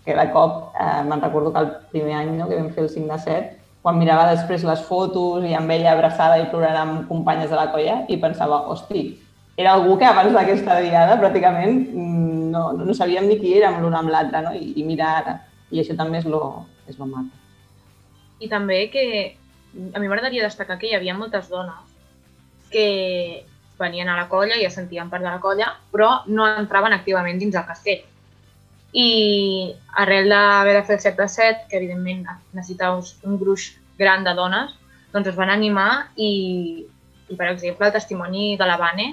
que 0.05 0.13
de 0.13 0.25
cop 0.31 0.75
eh, 0.77 1.03
me'n 1.07 1.21
recordo 1.23 1.51
que 1.53 1.63
el 1.63 1.71
primer 1.91 2.19
any 2.19 2.33
no, 2.37 2.47
que 2.49 2.59
vam 2.59 2.69
fer 2.75 2.85
el 2.85 2.91
5 2.93 3.09
de 3.11 3.19
7, 3.23 3.45
quan 3.85 3.97
mirava 3.97 4.27
després 4.29 4.65
les 4.65 4.81
fotos 4.85 5.45
i 5.45 5.53
amb 5.57 5.73
ella 5.73 5.93
abraçada 5.93 6.37
i 6.41 6.47
plorant 6.51 6.77
amb 6.81 7.07
companyes 7.09 7.49
de 7.49 7.57
la 7.57 7.69
colla 7.73 7.99
i 8.09 8.17
pensava, 8.21 8.63
hosti, 8.69 9.07
era 9.57 9.73
algú 9.73 9.95
que 9.97 10.05
abans 10.05 10.33
d'aquesta 10.35 10.79
diada 10.83 11.17
pràcticament 11.21 11.77
mm, 11.93 12.51
no, 12.51 12.67
no 12.77 12.97
sabíem 12.97 13.29
ni 13.29 13.39
qui 13.39 13.55
érem 13.57 13.79
l'un 13.81 13.95
amb 13.95 14.11
l'altre, 14.11 14.41
no? 14.45 14.53
I, 14.57 14.73
I 14.75 14.85
mira 14.87 15.15
ara. 15.21 15.39
I 15.71 15.81
això 15.81 15.95
també 15.97 16.21
és 16.21 16.29
lo, 16.29 16.43
és 16.89 16.99
lo 16.99 17.09
maco. 17.09 17.44
I 18.39 18.49
també 18.51 18.79
que 18.91 19.05
a 19.75 19.99
mi 19.99 20.07
m'agradaria 20.07 20.43
destacar 20.43 20.77
que 20.79 20.89
hi 20.89 20.95
havia 20.95 21.15
moltes 21.17 21.49
dones 21.51 21.93
que 22.71 23.45
venien 23.79 24.09
a 24.09 24.17
la 24.17 24.27
colla 24.31 24.57
i 24.57 24.65
es 24.65 24.75
sentien 24.75 25.09
part 25.11 25.23
de 25.23 25.29
la 25.29 25.41
colla, 25.43 25.73
però 25.91 26.21
no 26.27 26.47
entraven 26.47 26.95
activament 26.95 27.39
dins 27.39 27.55
el 27.55 27.67
castell. 27.67 28.03
I 28.95 29.09
arrel 30.01 30.31
d'haver 30.31 30.77
de 30.77 30.83
fer 30.87 30.95
el 30.95 31.03
7 31.03 31.21
de 31.21 31.27
7, 31.27 31.67
que 31.69 31.79
evidentment 31.81 32.23
necessitava 32.53 33.01
un 33.27 33.37
gruix 33.39 33.73
gran 33.99 34.23
de 34.23 34.33
dones, 34.35 34.71
doncs 35.11 35.31
es 35.31 35.35
van 35.35 35.51
animar 35.51 36.07
i, 36.15 36.85
i 37.27 37.35
per 37.35 37.51
exemple, 37.51 37.87
el 37.87 37.95
testimoni 37.95 38.55
de 38.59 38.67
la 38.67 38.79
Bane, 38.79 39.09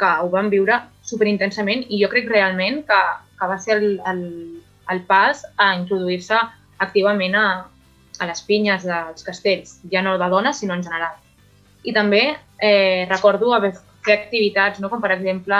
que 0.00 0.10
ho 0.20 0.28
van 0.32 0.50
viure 0.50 0.80
superintensament 1.06 1.84
i 1.88 2.00
jo 2.02 2.08
crec 2.12 2.28
realment 2.28 2.80
que, 2.88 3.00
que 3.38 3.48
va 3.48 3.58
ser 3.60 3.76
el, 3.78 4.00
el, 4.10 4.24
el 4.90 5.04
pas 5.08 5.44
a 5.60 5.74
introduir-se 5.76 6.40
activament 6.82 7.36
a, 7.38 7.46
a 8.18 8.26
les 8.28 8.42
pinyes 8.46 8.84
dels 8.86 9.26
castells, 9.26 9.78
ja 9.90 10.02
no 10.02 10.16
de 10.18 10.28
dones, 10.30 10.58
sinó 10.58 10.74
en 10.74 10.82
general. 10.82 11.16
I 11.84 11.92
també 11.92 12.22
eh, 12.60 13.06
recordo 13.10 13.52
haver 13.54 13.74
fet 13.74 14.12
activitats, 14.14 14.80
no? 14.80 14.90
com 14.90 15.02
per 15.02 15.12
exemple 15.16 15.56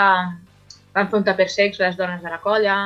vam 0.94 1.08
fer 1.10 1.18
un 1.18 1.26
taper 1.26 1.48
sex 1.50 1.80
les 1.82 1.96
dones 1.98 2.22
de 2.22 2.30
la 2.30 2.40
colla, 2.40 2.76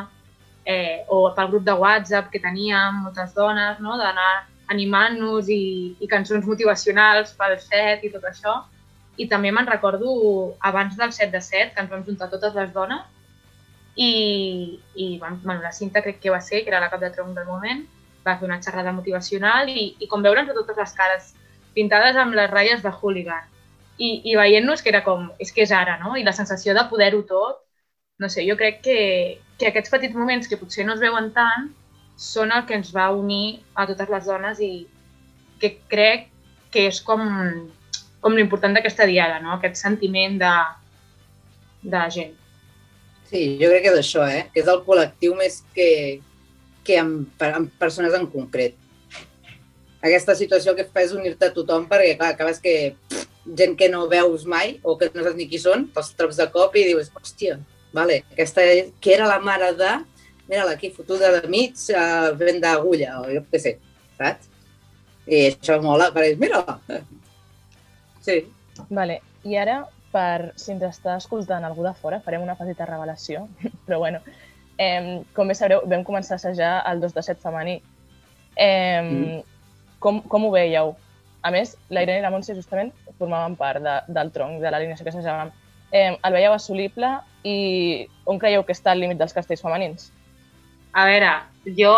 eh, 0.65 1.05
o 1.09 1.29
pel 1.37 1.51
grup 1.53 1.67
de 1.67 1.75
WhatsApp 1.77 2.31
que 2.33 2.41
teníem 2.41 3.03
moltes 3.05 3.35
dones, 3.37 3.79
no? 3.85 3.99
d'anar 4.01 4.47
animant-nos 4.73 5.49
i, 5.49 5.97
i 6.01 6.09
cançons 6.09 6.47
motivacionals 6.47 7.33
pel 7.37 7.57
set 7.61 8.05
i 8.05 8.13
tot 8.13 8.25
això. 8.29 8.63
I 9.19 9.27
també 9.29 9.51
me'n 9.51 9.67
recordo 9.67 10.11
abans 10.63 10.97
del 10.97 11.13
7 11.13 11.33
de 11.33 11.41
7, 11.43 11.73
que 11.75 11.83
ens 11.83 11.91
vam 11.91 12.05
juntar 12.07 12.29
totes 12.31 12.55
les 12.55 12.73
dones, 12.73 13.03
i, 13.99 14.79
i 14.95 15.07
bueno, 15.19 15.59
la 15.59 15.73
Cinta 15.73 16.05
crec 16.05 16.21
que 16.23 16.31
va 16.31 16.41
ser, 16.41 16.63
que 16.63 16.71
era 16.71 16.81
la 16.81 16.91
cap 16.93 17.01
de 17.03 17.11
tronc 17.11 17.35
del 17.35 17.49
moment, 17.49 17.83
va 18.29 18.39
fer 18.39 18.49
una 18.49 18.61
xerrada 18.63 18.95
motivacional 18.95 19.71
i, 19.73 19.93
i 19.99 20.09
com 20.11 20.25
veure'ns 20.25 20.53
a 20.53 20.57
totes 20.61 20.79
les 20.79 20.97
cares 20.99 21.33
pintades 21.75 22.17
amb 22.17 22.37
les 22.39 22.51
ratlles 22.51 22.85
de 22.85 22.93
hooligan 22.93 23.47
i, 23.99 24.11
i 24.31 24.37
veient-nos 24.39 24.83
que 24.83 24.93
era 24.93 25.03
com, 25.05 25.29
és 25.43 25.51
que 25.53 25.65
és 25.67 25.73
ara, 25.75 25.99
no? 26.03 26.15
I 26.17 26.25
la 26.27 26.35
sensació 26.37 26.75
de 26.77 26.87
poder-ho 26.91 27.25
tot, 27.29 27.61
no 28.23 28.31
sé, 28.31 28.45
jo 28.47 28.57
crec 28.59 28.81
que, 28.85 28.99
que 29.59 29.71
aquests 29.71 29.93
petits 29.93 30.17
moments 30.17 30.49
que 30.51 30.59
potser 30.61 30.87
no 30.87 30.95
es 30.95 31.03
veuen 31.03 31.33
tant 31.35 31.69
són 32.19 32.55
el 32.55 32.65
que 32.67 32.79
ens 32.79 32.91
va 32.95 33.11
unir 33.15 33.61
a 33.75 33.87
totes 33.91 34.11
les 34.11 34.27
dones 34.27 34.63
i 34.63 34.73
que 35.63 35.75
crec 35.91 36.29
que 36.75 36.89
és 36.91 37.01
com, 37.03 37.23
com 38.23 38.37
l'important 38.37 38.75
d'aquesta 38.77 39.07
diada, 39.11 39.39
no? 39.43 39.57
Aquest 39.57 39.79
sentiment 39.81 40.39
de, 40.41 40.55
de 41.95 42.05
gent. 42.15 42.35
Sí, 43.29 43.43
jo 43.61 43.71
crec 43.71 43.85
que 43.85 43.93
és 43.93 44.01
això, 44.01 44.25
eh? 44.25 44.47
que 44.55 44.63
és 44.63 44.71
el 44.71 44.83
col·lectiu 44.87 45.35
més 45.39 45.61
que, 45.77 45.89
que 46.89 46.99
amb, 47.01 47.47
amb 47.53 47.73
persones 47.81 48.17
en 48.17 48.27
concret. 48.33 48.77
Aquesta 49.99 50.37
situació 50.39 50.73
que 50.79 50.87
fa 50.89 51.03
és 51.05 51.13
unir-te 51.13 51.51
a 51.51 51.55
tothom 51.55 51.89
perquè, 51.91 52.15
clar, 52.17 52.33
acabes 52.33 52.63
que 52.65 52.75
pff, 53.11 53.27
gent 53.59 53.75
que 53.77 53.89
no 53.93 54.07
veus 54.09 54.45
mai 54.47 54.79
o 54.83 54.97
que 54.99 55.11
no 55.15 55.25
saps 55.25 55.37
ni 55.37 55.49
qui 55.51 55.61
són, 55.61 55.89
te'ls 55.95 56.15
trobes 56.17 56.39
de 56.41 56.47
cop 56.53 56.77
i 56.77 56.87
dius, 56.91 57.11
hòstia, 57.17 57.59
vale, 57.97 58.23
aquesta 58.33 58.65
que 59.03 59.15
era 59.15 59.29
la 59.29 59.41
mare 59.41 59.73
de, 59.77 59.93
mira-la 60.49 60.77
aquí, 60.77 60.91
fotuda 60.95 61.33
de 61.39 61.49
mig, 61.51 61.77
uh, 61.95 62.33
vent 62.39 62.61
d'agulla, 62.65 63.19
o 63.23 63.29
jo 63.33 63.45
què 63.53 63.63
sé, 63.63 63.77
saps? 64.19 64.51
I 65.29 65.45
això 65.51 65.77
mola, 65.85 66.09
perquè 66.15 66.39
mira, 66.41 66.63
sí. 68.25 68.41
Vale, 68.89 69.19
i 69.45 69.59
ara, 69.61 69.83
per 70.13 70.55
si 70.57 70.73
ens 70.73 70.85
està 70.89 71.19
escoltant 71.21 71.67
algú 71.67 71.85
de 71.85 71.93
fora, 72.01 72.23
farem 72.25 72.45
una 72.45 72.57
petita 72.57 72.87
revelació, 72.89 73.47
però 73.87 74.01
bueno, 74.05 74.23
eh, 74.79 75.21
com 75.35 75.51
bé 75.51 75.57
sabreu, 75.59 75.83
vam 75.91 76.05
començar 76.07 76.37
a 76.37 76.41
assajar 76.41 76.73
el 76.91 77.03
2 77.03 77.15
de 77.15 77.23
7 77.23 77.43
femení. 77.43 77.77
Eh, 78.57 79.03
mm. 79.03 79.43
com, 79.99 80.23
com 80.23 80.47
ho 80.47 80.51
veieu? 80.55 80.95
A 81.43 81.51
més, 81.55 81.77
la 81.91 82.03
Irene 82.03 82.23
i 82.23 82.25
la 82.25 82.31
Montse 82.35 82.57
justament 82.57 82.91
formaven 83.19 83.57
part 83.59 83.83
de, 83.83 83.97
del 84.15 84.31
tronc, 84.35 84.59
de 84.63 84.71
l'alineació 84.71 85.07
que 85.07 85.13
assajàvem. 85.15 85.53
Eh, 85.91 86.15
el 86.15 86.35
veieu 86.37 86.55
assolible 86.55 87.13
i 87.47 88.07
on 88.29 88.41
creieu 88.41 88.65
que 88.67 88.75
està 88.77 88.93
el 88.93 89.03
límit 89.05 89.21
dels 89.21 89.35
castells 89.35 89.63
femenins? 89.65 90.11
A 90.93 91.07
veure, 91.09 91.31
jo, 91.79 91.95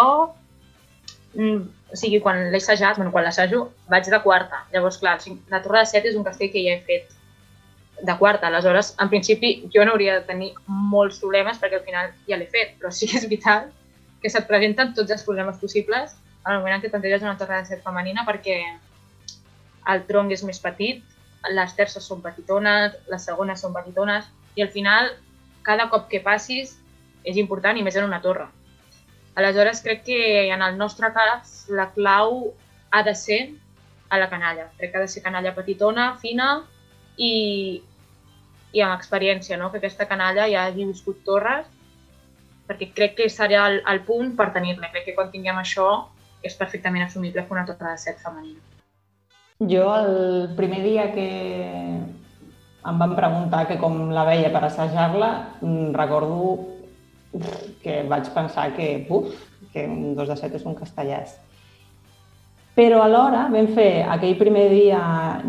mm, 1.34 1.62
o 1.90 1.98
sigui, 1.98 2.20
quan 2.22 2.44
l'he 2.50 2.60
assajat, 2.60 2.98
bueno, 3.00 3.12
quan 3.14 3.24
l'assajo, 3.26 3.68
vaig 3.90 4.10
de 4.12 4.20
quarta. 4.22 4.64
Llavors, 4.74 5.00
clar, 5.00 5.18
la 5.50 5.62
Torre 5.64 5.82
de 5.82 5.90
Set 5.90 6.06
és 6.06 6.18
un 6.18 6.26
castell 6.26 6.52
que 6.52 6.62
ja 6.64 6.76
he 6.76 6.84
fet 6.86 7.19
de 8.02 8.16
quarta. 8.18 8.48
Aleshores, 8.48 8.94
en 9.00 9.08
principi, 9.08 9.68
jo 9.74 9.84
no 9.84 9.92
hauria 9.92 10.20
de 10.20 10.26
tenir 10.28 10.50
molts 10.66 11.20
problemes 11.20 11.58
perquè 11.60 11.80
al 11.80 11.86
final 11.86 12.10
ja 12.28 12.38
l'he 12.40 12.48
fet, 12.50 12.76
però 12.80 12.92
sí 12.94 13.08
que 13.10 13.18
és 13.18 13.28
vital 13.28 13.70
que 14.20 14.30
se't 14.32 14.48
presenten 14.48 14.94
tots 14.94 15.10
els 15.10 15.24
problemes 15.24 15.58
possibles 15.60 16.16
en 16.46 16.52
el 16.52 16.60
moment 16.60 16.76
en 16.76 16.82
què 16.82 16.90
t'enteres 16.92 17.24
una 17.24 17.36
torre 17.40 17.60
de 17.60 17.68
set 17.68 17.82
femenina 17.84 18.24
perquè 18.28 18.58
el 19.92 20.04
tronc 20.08 20.32
és 20.32 20.44
més 20.44 20.60
petit, 20.60 21.02
les 21.56 21.74
terces 21.76 22.04
són 22.04 22.20
petitones, 22.24 22.96
les 23.08 23.24
segones 23.24 23.60
són 23.60 23.72
petitones 23.76 24.28
i 24.56 24.64
al 24.64 24.72
final 24.72 25.12
cada 25.64 25.88
cop 25.92 26.08
que 26.08 26.20
passis 26.24 26.76
és 27.24 27.36
important 27.40 27.76
i 27.76 27.84
més 27.84 27.96
en 27.96 28.08
una 28.08 28.20
torre. 28.24 28.48
Aleshores 29.36 29.80
crec 29.84 30.04
que 30.04 30.20
en 30.52 30.62
el 30.62 30.76
nostre 30.76 31.12
cas 31.16 31.64
la 31.68 31.90
clau 31.94 32.52
ha 32.90 33.02
de 33.06 33.14
ser 33.14 33.40
a 34.10 34.18
la 34.18 34.28
canalla. 34.28 34.68
Crec 34.76 34.92
que 34.92 34.98
ha 34.98 35.06
de 35.06 35.08
ser 35.08 35.22
canalla 35.22 35.54
petitona, 35.54 36.16
fina 36.20 36.64
i, 37.16 37.82
i 38.72 38.82
amb 38.84 38.96
experiència, 38.96 39.58
no? 39.58 39.70
que 39.70 39.80
aquesta 39.80 40.06
canalla 40.06 40.48
ja 40.50 40.66
hagi 40.68 40.86
viscut 40.86 41.22
torres 41.26 41.66
perquè 42.70 42.92
crec 42.94 43.16
que 43.18 43.28
serà 43.32 43.66
el, 43.66 43.80
el 43.90 44.02
punt 44.06 44.36
per 44.38 44.52
tenir-ne. 44.54 44.92
Crec 44.92 45.08
que 45.08 45.16
quan 45.16 45.30
tinguem 45.32 45.58
això 45.58 45.88
és 46.46 46.54
perfectament 46.56 47.02
assumible 47.04 47.42
fer 47.42 47.56
una 47.56 47.66
torre 47.66 47.90
de 47.90 47.98
set 47.98 48.20
femenina. 48.22 48.62
Jo 49.70 49.88
el 49.92 50.52
primer 50.56 50.78
dia 50.84 51.10
que, 51.12 51.26
em 52.80 53.00
van 53.02 53.16
preguntar 53.16 53.66
que 53.68 53.76
com 53.80 54.06
la 54.14 54.24
veia 54.28 54.52
per 54.54 54.62
assajar-la, 54.64 55.30
mm, 55.60 55.90
recordo 55.98 56.68
que 57.82 58.02
vaig 58.08 58.30
pensar 58.34 58.70
que, 58.76 59.06
uf, 59.08 59.34
que 59.72 59.84
un 59.86 60.14
2 60.16 60.28
de 60.28 60.36
7 60.36 60.56
és 60.56 60.64
un 60.66 60.74
castellàs. 60.74 61.36
Però 62.80 63.02
alhora 63.04 63.42
vam 63.52 63.66
fer 63.76 64.06
aquell 64.08 64.38
primer 64.40 64.70
dia 64.72 65.00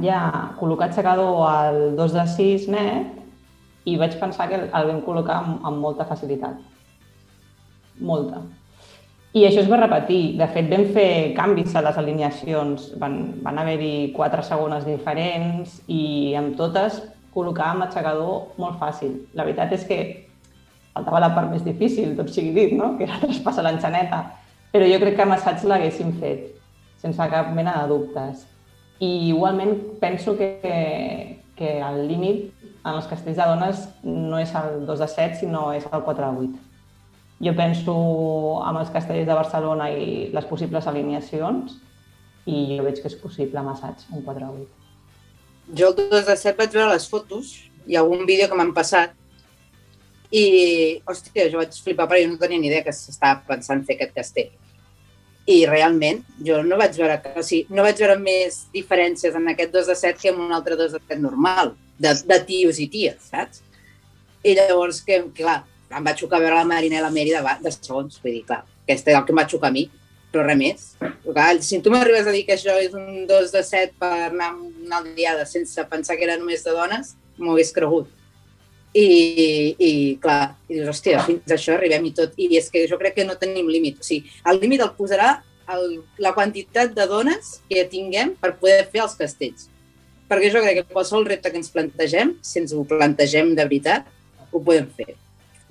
ja 0.03 0.17
col·locat 0.59 0.97
secador 0.97 1.45
al 1.47 1.77
2 1.95 2.15
de 2.17 2.25
6 2.27 2.65
net 2.73 3.87
i 3.87 3.93
vaig 4.01 4.17
pensar 4.19 4.49
que 4.49 4.59
el 4.59 4.89
vam 4.89 4.99
col·locar 5.05 5.37
amb, 5.39 5.61
amb 5.69 5.79
molta 5.79 6.03
facilitat. 6.09 6.59
Molta. 8.03 8.43
I 9.31 9.45
això 9.47 9.63
es 9.63 9.71
va 9.71 9.79
repetir. 9.79 10.35
De 10.43 10.49
fet, 10.51 10.67
vam 10.67 10.83
fer 10.91 11.07
canvis 11.37 11.71
a 11.79 11.85
les 11.87 12.03
alineacions. 12.03 12.91
Van, 12.99 13.17
van 13.45 13.63
haver-hi 13.63 14.11
quatre 14.17 14.43
segones 14.43 14.83
diferents 14.83 15.79
i 15.87 16.35
amb 16.35 16.59
totes 16.59 16.99
col·locàvem 17.31 17.87
aixecador 17.87 18.57
molt 18.59 18.75
fàcil. 18.81 19.21
La 19.39 19.47
veritat 19.47 19.71
és 19.79 19.87
que 19.87 20.01
faltava 20.91 21.23
la 21.23 21.31
part 21.31 21.47
més 21.55 21.63
difícil, 21.63 22.11
tot 22.19 22.35
sigui 22.35 22.51
dit, 22.59 22.75
no? 22.75 22.97
que 22.97 23.07
era 23.07 23.23
traspassar 23.23 23.63
l'enxaneta. 23.69 24.25
Però 24.75 24.83
jo 24.83 24.99
crec 24.99 25.15
que 25.15 25.23
amb 25.23 25.39
assaig 25.39 25.63
l'haguéssim 25.63 26.11
fet, 26.19 26.49
sense 27.01 27.29
cap 27.33 27.51
mena 27.55 27.75
de 27.81 27.91
dubtes. 27.91 28.45
I 29.01 29.29
igualment 29.31 29.99
penso 29.99 30.35
que, 30.37 31.41
que 31.57 31.79
el 31.81 32.03
límit 32.07 32.51
en 32.85 32.95
els 32.95 33.07
castells 33.09 33.37
de 33.37 33.45
dones 33.45 33.87
no 34.03 34.39
és 34.41 34.53
el 34.57 34.85
2 34.85 35.01
de 35.01 35.07
7, 35.07 35.39
sinó 35.41 35.71
és 35.73 35.87
el 35.89 36.03
4 36.05 36.27
de 36.27 36.45
8. 36.47 36.67
Jo 37.41 37.53
penso 37.57 37.95
amb 38.65 38.83
els 38.83 38.91
castellers 38.93 39.25
de 39.29 39.37
Barcelona 39.37 39.89
i 39.89 40.29
les 40.33 40.45
possibles 40.45 40.85
alineacions 40.87 41.79
i 42.45 42.77
jo 42.77 42.85
veig 42.85 43.01
que 43.01 43.09
és 43.09 43.17
possible 43.17 43.57
amb 43.61 43.73
assaig, 43.73 44.05
un 44.13 44.21
4 44.25 44.45
a 44.45 44.51
8. 44.51 44.69
Jo 45.77 45.89
el 45.89 45.97
2 45.97 46.29
de 46.29 46.37
7 46.37 46.57
vaig 46.59 46.77
veure 46.77 46.93
les 46.93 47.09
fotos 47.09 47.55
i 47.87 47.97
algun 47.97 48.25
vídeo 48.29 48.49
que 48.49 48.57
m'han 48.57 48.73
passat 48.77 49.17
i, 50.31 50.43
hòstia, 51.09 51.49
jo 51.51 51.59
vaig 51.59 51.75
flipar 51.83 52.07
perquè 52.07 52.25
jo 52.25 52.33
no 52.33 52.41
tenia 52.41 52.61
ni 52.61 52.69
idea 52.69 52.85
que 52.85 52.93
s'estava 52.95 53.41
pensant 53.47 53.83
fer 53.87 53.97
aquest 53.97 54.13
castell. 54.15 54.51
I 55.49 55.63
realment, 55.65 56.21
jo 56.45 56.59
no 56.63 56.77
vaig 56.77 56.97
veure, 56.99 57.17
o 57.33 57.43
sigui, 57.43 57.65
no 57.73 57.85
vaig 57.85 57.97
veure 57.97 58.17
més 58.21 58.65
diferències 58.75 59.33
en 59.35 59.49
aquest 59.49 59.73
2 59.73 59.89
de 59.89 59.95
7 59.97 60.21
que 60.21 60.29
en 60.29 60.41
un 60.43 60.53
altre 60.53 60.77
2 60.77 60.93
de 60.93 61.01
7 61.07 61.17
normal, 61.23 61.73
de, 62.01 62.13
de 62.29 62.37
tios 62.45 62.79
i 62.81 62.87
ties, 62.91 63.31
saps? 63.31 63.63
I 64.45 64.53
llavors, 64.57 65.01
que, 65.05 65.19
clar, 65.37 65.63
em 65.91 66.05
va 66.05 66.15
xocar 66.17 66.39
veure 66.41 66.57
la 66.57 66.67
Marina 66.67 66.99
i 66.99 67.03
la 67.03 67.11
Mary 67.13 67.33
de, 67.33 67.41
de 67.61 67.73
segons. 67.73 68.21
Vull 68.21 68.37
dir, 68.37 68.45
clar, 68.47 68.61
aquest 68.85 69.09
és 69.11 69.17
el 69.17 69.25
que 69.25 69.35
em 69.35 69.41
va 69.41 69.47
xocar 69.49 69.69
a 69.69 69.75
mi, 69.75 69.87
però 70.31 70.45
res 70.45 70.59
més. 70.59 70.87
Clar, 71.25 71.51
si 71.65 71.81
tu 71.83 71.93
m'arribes 71.93 72.29
a 72.29 72.35
dir 72.35 72.45
que 72.47 72.55
això 72.55 72.77
és 72.81 72.95
un 72.97 73.27
2 73.29 73.53
de 73.55 73.63
7 73.67 73.97
per 74.01 74.13
anar 74.29 74.53
una 74.55 75.03
diada 75.09 75.45
sense 75.49 75.85
pensar 75.91 76.17
que 76.17 76.27
era 76.29 76.39
només 76.39 76.65
de 76.65 76.73
dones, 76.77 77.15
m'ho 77.37 77.55
hagués 77.55 77.73
cregut. 77.75 78.09
I, 78.91 79.05
i 79.79 79.91
clar, 80.19 80.57
i 80.67 80.75
dius, 80.75 80.89
hòstia, 80.91 81.21
fins 81.23 81.47
a 81.47 81.55
això 81.55 81.77
arribem 81.77 82.09
i 82.09 82.13
tot. 82.17 82.33
I 82.35 82.49
és 82.59 82.67
que 82.73 82.83
jo 82.91 82.99
crec 82.99 83.15
que 83.19 83.27
no 83.27 83.37
tenim 83.39 83.69
límit. 83.71 84.01
O 84.01 84.07
sigui, 84.07 84.31
el 84.51 84.59
límit 84.63 84.83
el 84.83 84.91
posarà 84.97 85.37
el, 85.71 86.01
la 86.19 86.33
quantitat 86.35 86.91
de 86.97 87.07
dones 87.07 87.57
que 87.69 87.85
tinguem 87.91 88.35
per 88.41 88.55
poder 88.59 88.83
fer 88.91 89.05
els 89.05 89.15
castells. 89.19 89.69
Perquè 90.31 90.51
jo 90.51 90.63
crec 90.63 90.81
que 90.81 90.93
qualsevol 90.93 91.27
repte 91.27 91.51
que 91.51 91.59
ens 91.59 91.71
plantegem, 91.71 92.37
si 92.43 92.61
ens 92.63 92.75
ho 92.75 92.85
plantegem 92.87 93.55
de 93.55 93.67
veritat, 93.67 94.07
ho 94.51 94.59
podem 94.59 94.87
fer 94.95 95.13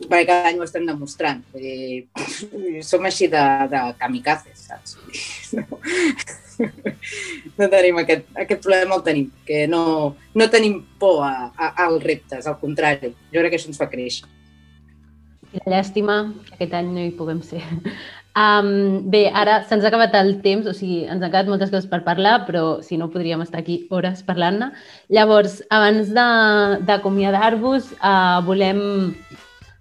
perquè 0.09 0.27
cada 0.29 0.49
any 0.51 0.61
ho 0.61 0.65
estem 0.65 0.87
demostrant. 0.89 1.43
Vull 1.53 1.65
dir, 1.65 2.83
som 2.91 3.05
així 3.05 3.29
de, 3.33 3.43
de 3.73 3.83
kamikazes, 4.01 4.69
saps? 4.71 4.97
No, 5.51 5.65
no 7.59 7.69
tenim 7.73 8.01
aquest, 8.03 8.29
aquest 8.37 8.63
problema, 8.63 8.99
el 8.99 9.05
tenim, 9.07 9.31
que 9.47 9.65
no, 9.71 9.83
no 10.35 10.51
tenim 10.53 10.81
por 11.01 11.25
a, 11.27 11.51
a, 11.57 11.73
als 11.87 12.05
reptes, 12.05 12.47
al 12.47 12.59
contrari. 12.61 13.15
Jo 13.35 13.43
crec 13.43 13.55
que 13.55 13.61
això 13.61 13.71
ens 13.73 13.81
fa 13.81 13.91
créixer. 13.91 14.29
Llàstima 15.67 16.23
que 16.47 16.55
aquest 16.55 16.75
any 16.79 16.95
no 16.95 17.03
hi 17.03 17.13
puguem 17.19 17.43
ser. 17.43 17.63
Um, 18.39 19.11
bé, 19.11 19.25
ara 19.35 19.57
se'ns 19.67 19.83
ha 19.83 19.89
acabat 19.91 20.15
el 20.21 20.37
temps, 20.45 20.69
o 20.71 20.75
sigui, 20.77 21.01
ens 21.03 21.19
han 21.19 21.33
quedat 21.33 21.51
moltes 21.51 21.73
coses 21.73 21.91
per 21.91 22.05
parlar, 22.07 22.45
però 22.47 22.79
si 22.87 23.01
no 23.01 23.11
podríem 23.11 23.43
estar 23.43 23.59
aquí 23.59 23.81
hores 23.91 24.23
parlant-ne. 24.23 24.71
Llavors, 25.11 25.59
abans 25.75 26.13
d'acomiadar-vos, 26.15 27.91
uh, 27.99 28.39
volem 28.47 28.85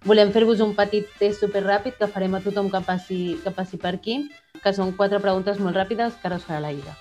Volem 0.08 0.30
fer-vos 0.32 0.62
un 0.64 0.70
petit 0.78 1.10
test 1.20 1.42
superràpid 1.44 1.98
que 2.00 2.08
farem 2.08 2.38
a 2.38 2.40
tothom 2.40 2.70
que 2.72 2.80
passi, 2.88 3.18
que 3.44 3.52
passi 3.52 3.76
per 3.82 3.92
aquí, 3.98 4.22
que 4.64 4.74
són 4.76 4.94
quatre 4.98 5.20
preguntes 5.24 5.60
molt 5.64 5.78
ràpides 5.78 6.16
que 6.20 6.30
ara 6.30 6.38
us 6.40 6.46
farà 6.48 6.60
la 6.64 6.72
Ida. 6.76 6.96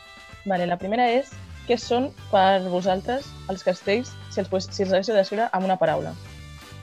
Vale, 0.49 0.67
la 0.71 0.79
primera 0.81 1.09
és, 1.13 1.31
què 1.69 1.77
són 1.77 2.09
per 2.31 2.63
vosaltres 2.71 3.29
els 3.53 3.65
castells 3.67 4.15
si 4.33 4.41
els, 4.41 4.51
si 4.73 4.85
els 4.85 4.93
haguéssiu 4.93 5.15
de 5.15 5.21
descriure 5.21 5.49
amb 5.53 5.69
una 5.69 5.77
paraula? 5.77 6.15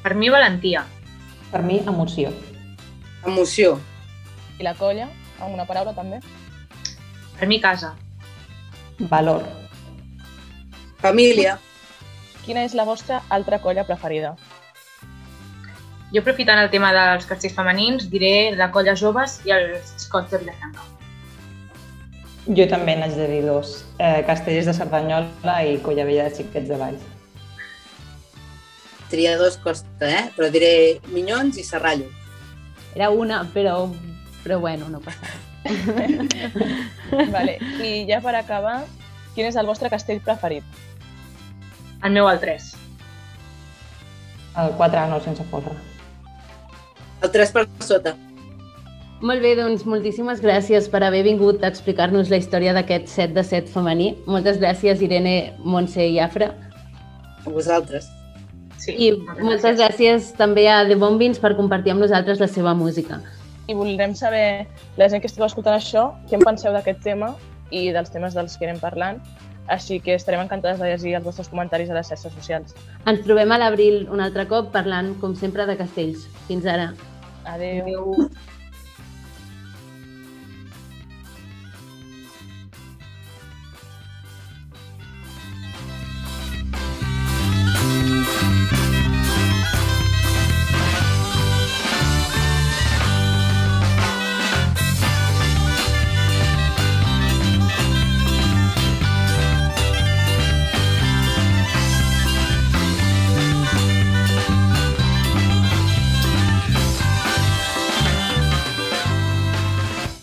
Per 0.04 0.14
mi, 0.14 0.30
valentia. 0.30 0.86
Per 1.52 1.64
mi, 1.66 1.80
emoció. 1.82 2.34
Emoció. 3.26 3.80
I 4.60 4.68
la 4.68 4.76
colla, 4.78 5.08
amb 5.40 5.56
una 5.56 5.66
paraula 5.66 5.96
també? 5.98 6.20
Per 7.40 7.48
mi, 7.50 7.58
casa. 7.64 7.96
Valor. 9.10 9.48
Família. 11.02 11.58
Quina 12.46 12.62
és 12.64 12.76
la 12.78 12.86
vostra 12.86 13.24
altra 13.34 13.58
colla 13.60 13.84
preferida? 13.88 14.36
Jo, 16.14 16.22
aprofitant 16.22 16.62
el 16.62 16.70
tema 16.70 16.94
dels 16.96 17.26
castells 17.28 17.58
femenins, 17.58 18.06
diré 18.14 18.54
la 18.56 18.70
colla 18.72 18.94
joves 18.96 19.40
i 19.50 19.52
els 19.52 20.05
xicots 20.16 20.32
de 20.32 20.38
Vilafranca. 20.38 20.84
Jo 22.46 22.68
també 22.70 22.96
n'haig 22.96 23.16
de 23.18 23.28
dir 23.28 23.42
dos. 23.46 23.86
Eh, 23.98 24.24
castellers 24.28 24.68
de 24.70 24.74
Cerdanyola 24.74 25.56
i 25.66 25.80
Colla 25.82 26.06
Vella 26.06 26.28
de 26.30 26.36
Xiquets 26.36 26.70
de 26.70 26.78
Valls. 26.78 27.02
Tria 29.10 29.38
dos 29.38 29.58
costa, 29.58 30.10
eh? 30.10 30.30
Però 30.36 30.50
diré 30.52 31.02
Minyons 31.14 31.58
i 31.58 31.64
Serrallo. 31.64 32.08
Era 32.96 33.10
una, 33.10 33.44
però, 33.54 33.90
però 34.44 34.60
bueno, 34.60 34.88
no 34.90 35.00
passa 35.00 35.34
vale. 37.34 37.58
I 37.82 38.06
ja 38.08 38.22
per 38.22 38.36
acabar, 38.38 38.84
quin 39.34 39.50
és 39.50 39.58
el 39.58 39.66
vostre 39.66 39.90
castell 39.90 40.22
preferit? 40.22 40.64
El 42.04 42.14
meu, 42.14 42.30
el 42.30 42.40
3. 42.40 42.70
El 44.62 44.72
4 44.78 45.10
no, 45.10 45.20
sense 45.26 45.44
folre 45.50 45.74
el 47.26 47.32
3 47.32 47.52
per 47.52 47.68
sota. 47.80 48.16
Molt 49.24 49.40
bé, 49.42 49.54
doncs 49.56 49.86
moltíssimes 49.88 50.42
gràcies 50.44 50.90
per 50.92 51.00
haver 51.06 51.22
vingut 51.24 51.64
a 51.64 51.70
explicar-nos 51.72 52.28
la 52.30 52.40
història 52.42 52.74
d'aquest 52.76 53.08
7 53.08 53.34
de 53.38 53.44
7 53.48 53.72
femení. 53.72 54.10
Moltes 54.28 54.60
gràcies, 54.60 55.00
Irene, 55.02 55.54
Montse 55.64 56.04
i 56.04 56.20
Afra. 56.20 56.52
A 57.46 57.50
vosaltres. 57.50 58.10
Sí, 58.78 58.92
I 58.92 59.12
moltes, 59.16 59.44
moltes 59.46 59.78
gràcies. 59.78 59.80
gràcies 59.80 60.34
també 60.36 60.68
a 60.68 60.84
The 60.86 60.98
Bombins 61.00 61.40
per 61.40 61.56
compartir 61.56 61.94
amb 61.94 62.04
nosaltres 62.04 62.44
la 62.44 62.50
seva 62.52 62.74
música. 62.76 63.22
I 63.68 63.74
voldrem 63.74 64.14
saber, 64.20 64.68
la 64.98 65.08
gent 65.10 65.24
que 65.24 65.32
esteu 65.32 65.46
escoltant 65.46 65.80
això, 65.80 66.10
què 66.30 66.36
en 66.36 66.44
penseu 66.44 66.76
d'aquest 66.76 67.00
tema 67.02 67.32
i 67.72 67.88
dels 67.96 68.12
temes 68.14 68.36
dels 68.36 68.58
que 68.58 68.68
anem 68.68 68.82
parlant. 68.84 69.22
Així 69.72 69.98
que 70.04 70.14
estarem 70.14 70.44
encantades 70.44 70.78
de 70.78 70.92
llegir 70.92 71.16
els 71.18 71.26
vostres 71.26 71.48
comentaris 71.50 71.90
a 71.90 71.96
les 71.96 72.12
xarxes 72.12 72.36
socials. 72.36 72.76
Ens 73.08 73.24
trobem 73.26 73.50
a 73.50 73.58
l'abril 73.58 74.04
un 74.14 74.22
altre 74.22 74.46
cop 74.46 74.70
parlant, 74.76 75.16
com 75.24 75.34
sempre, 75.40 75.66
de 75.66 75.78
castells. 75.80 76.28
Fins 76.50 76.68
ara. 76.70 76.92
Adéu. 77.46 77.82
Adéu. 77.82 78.30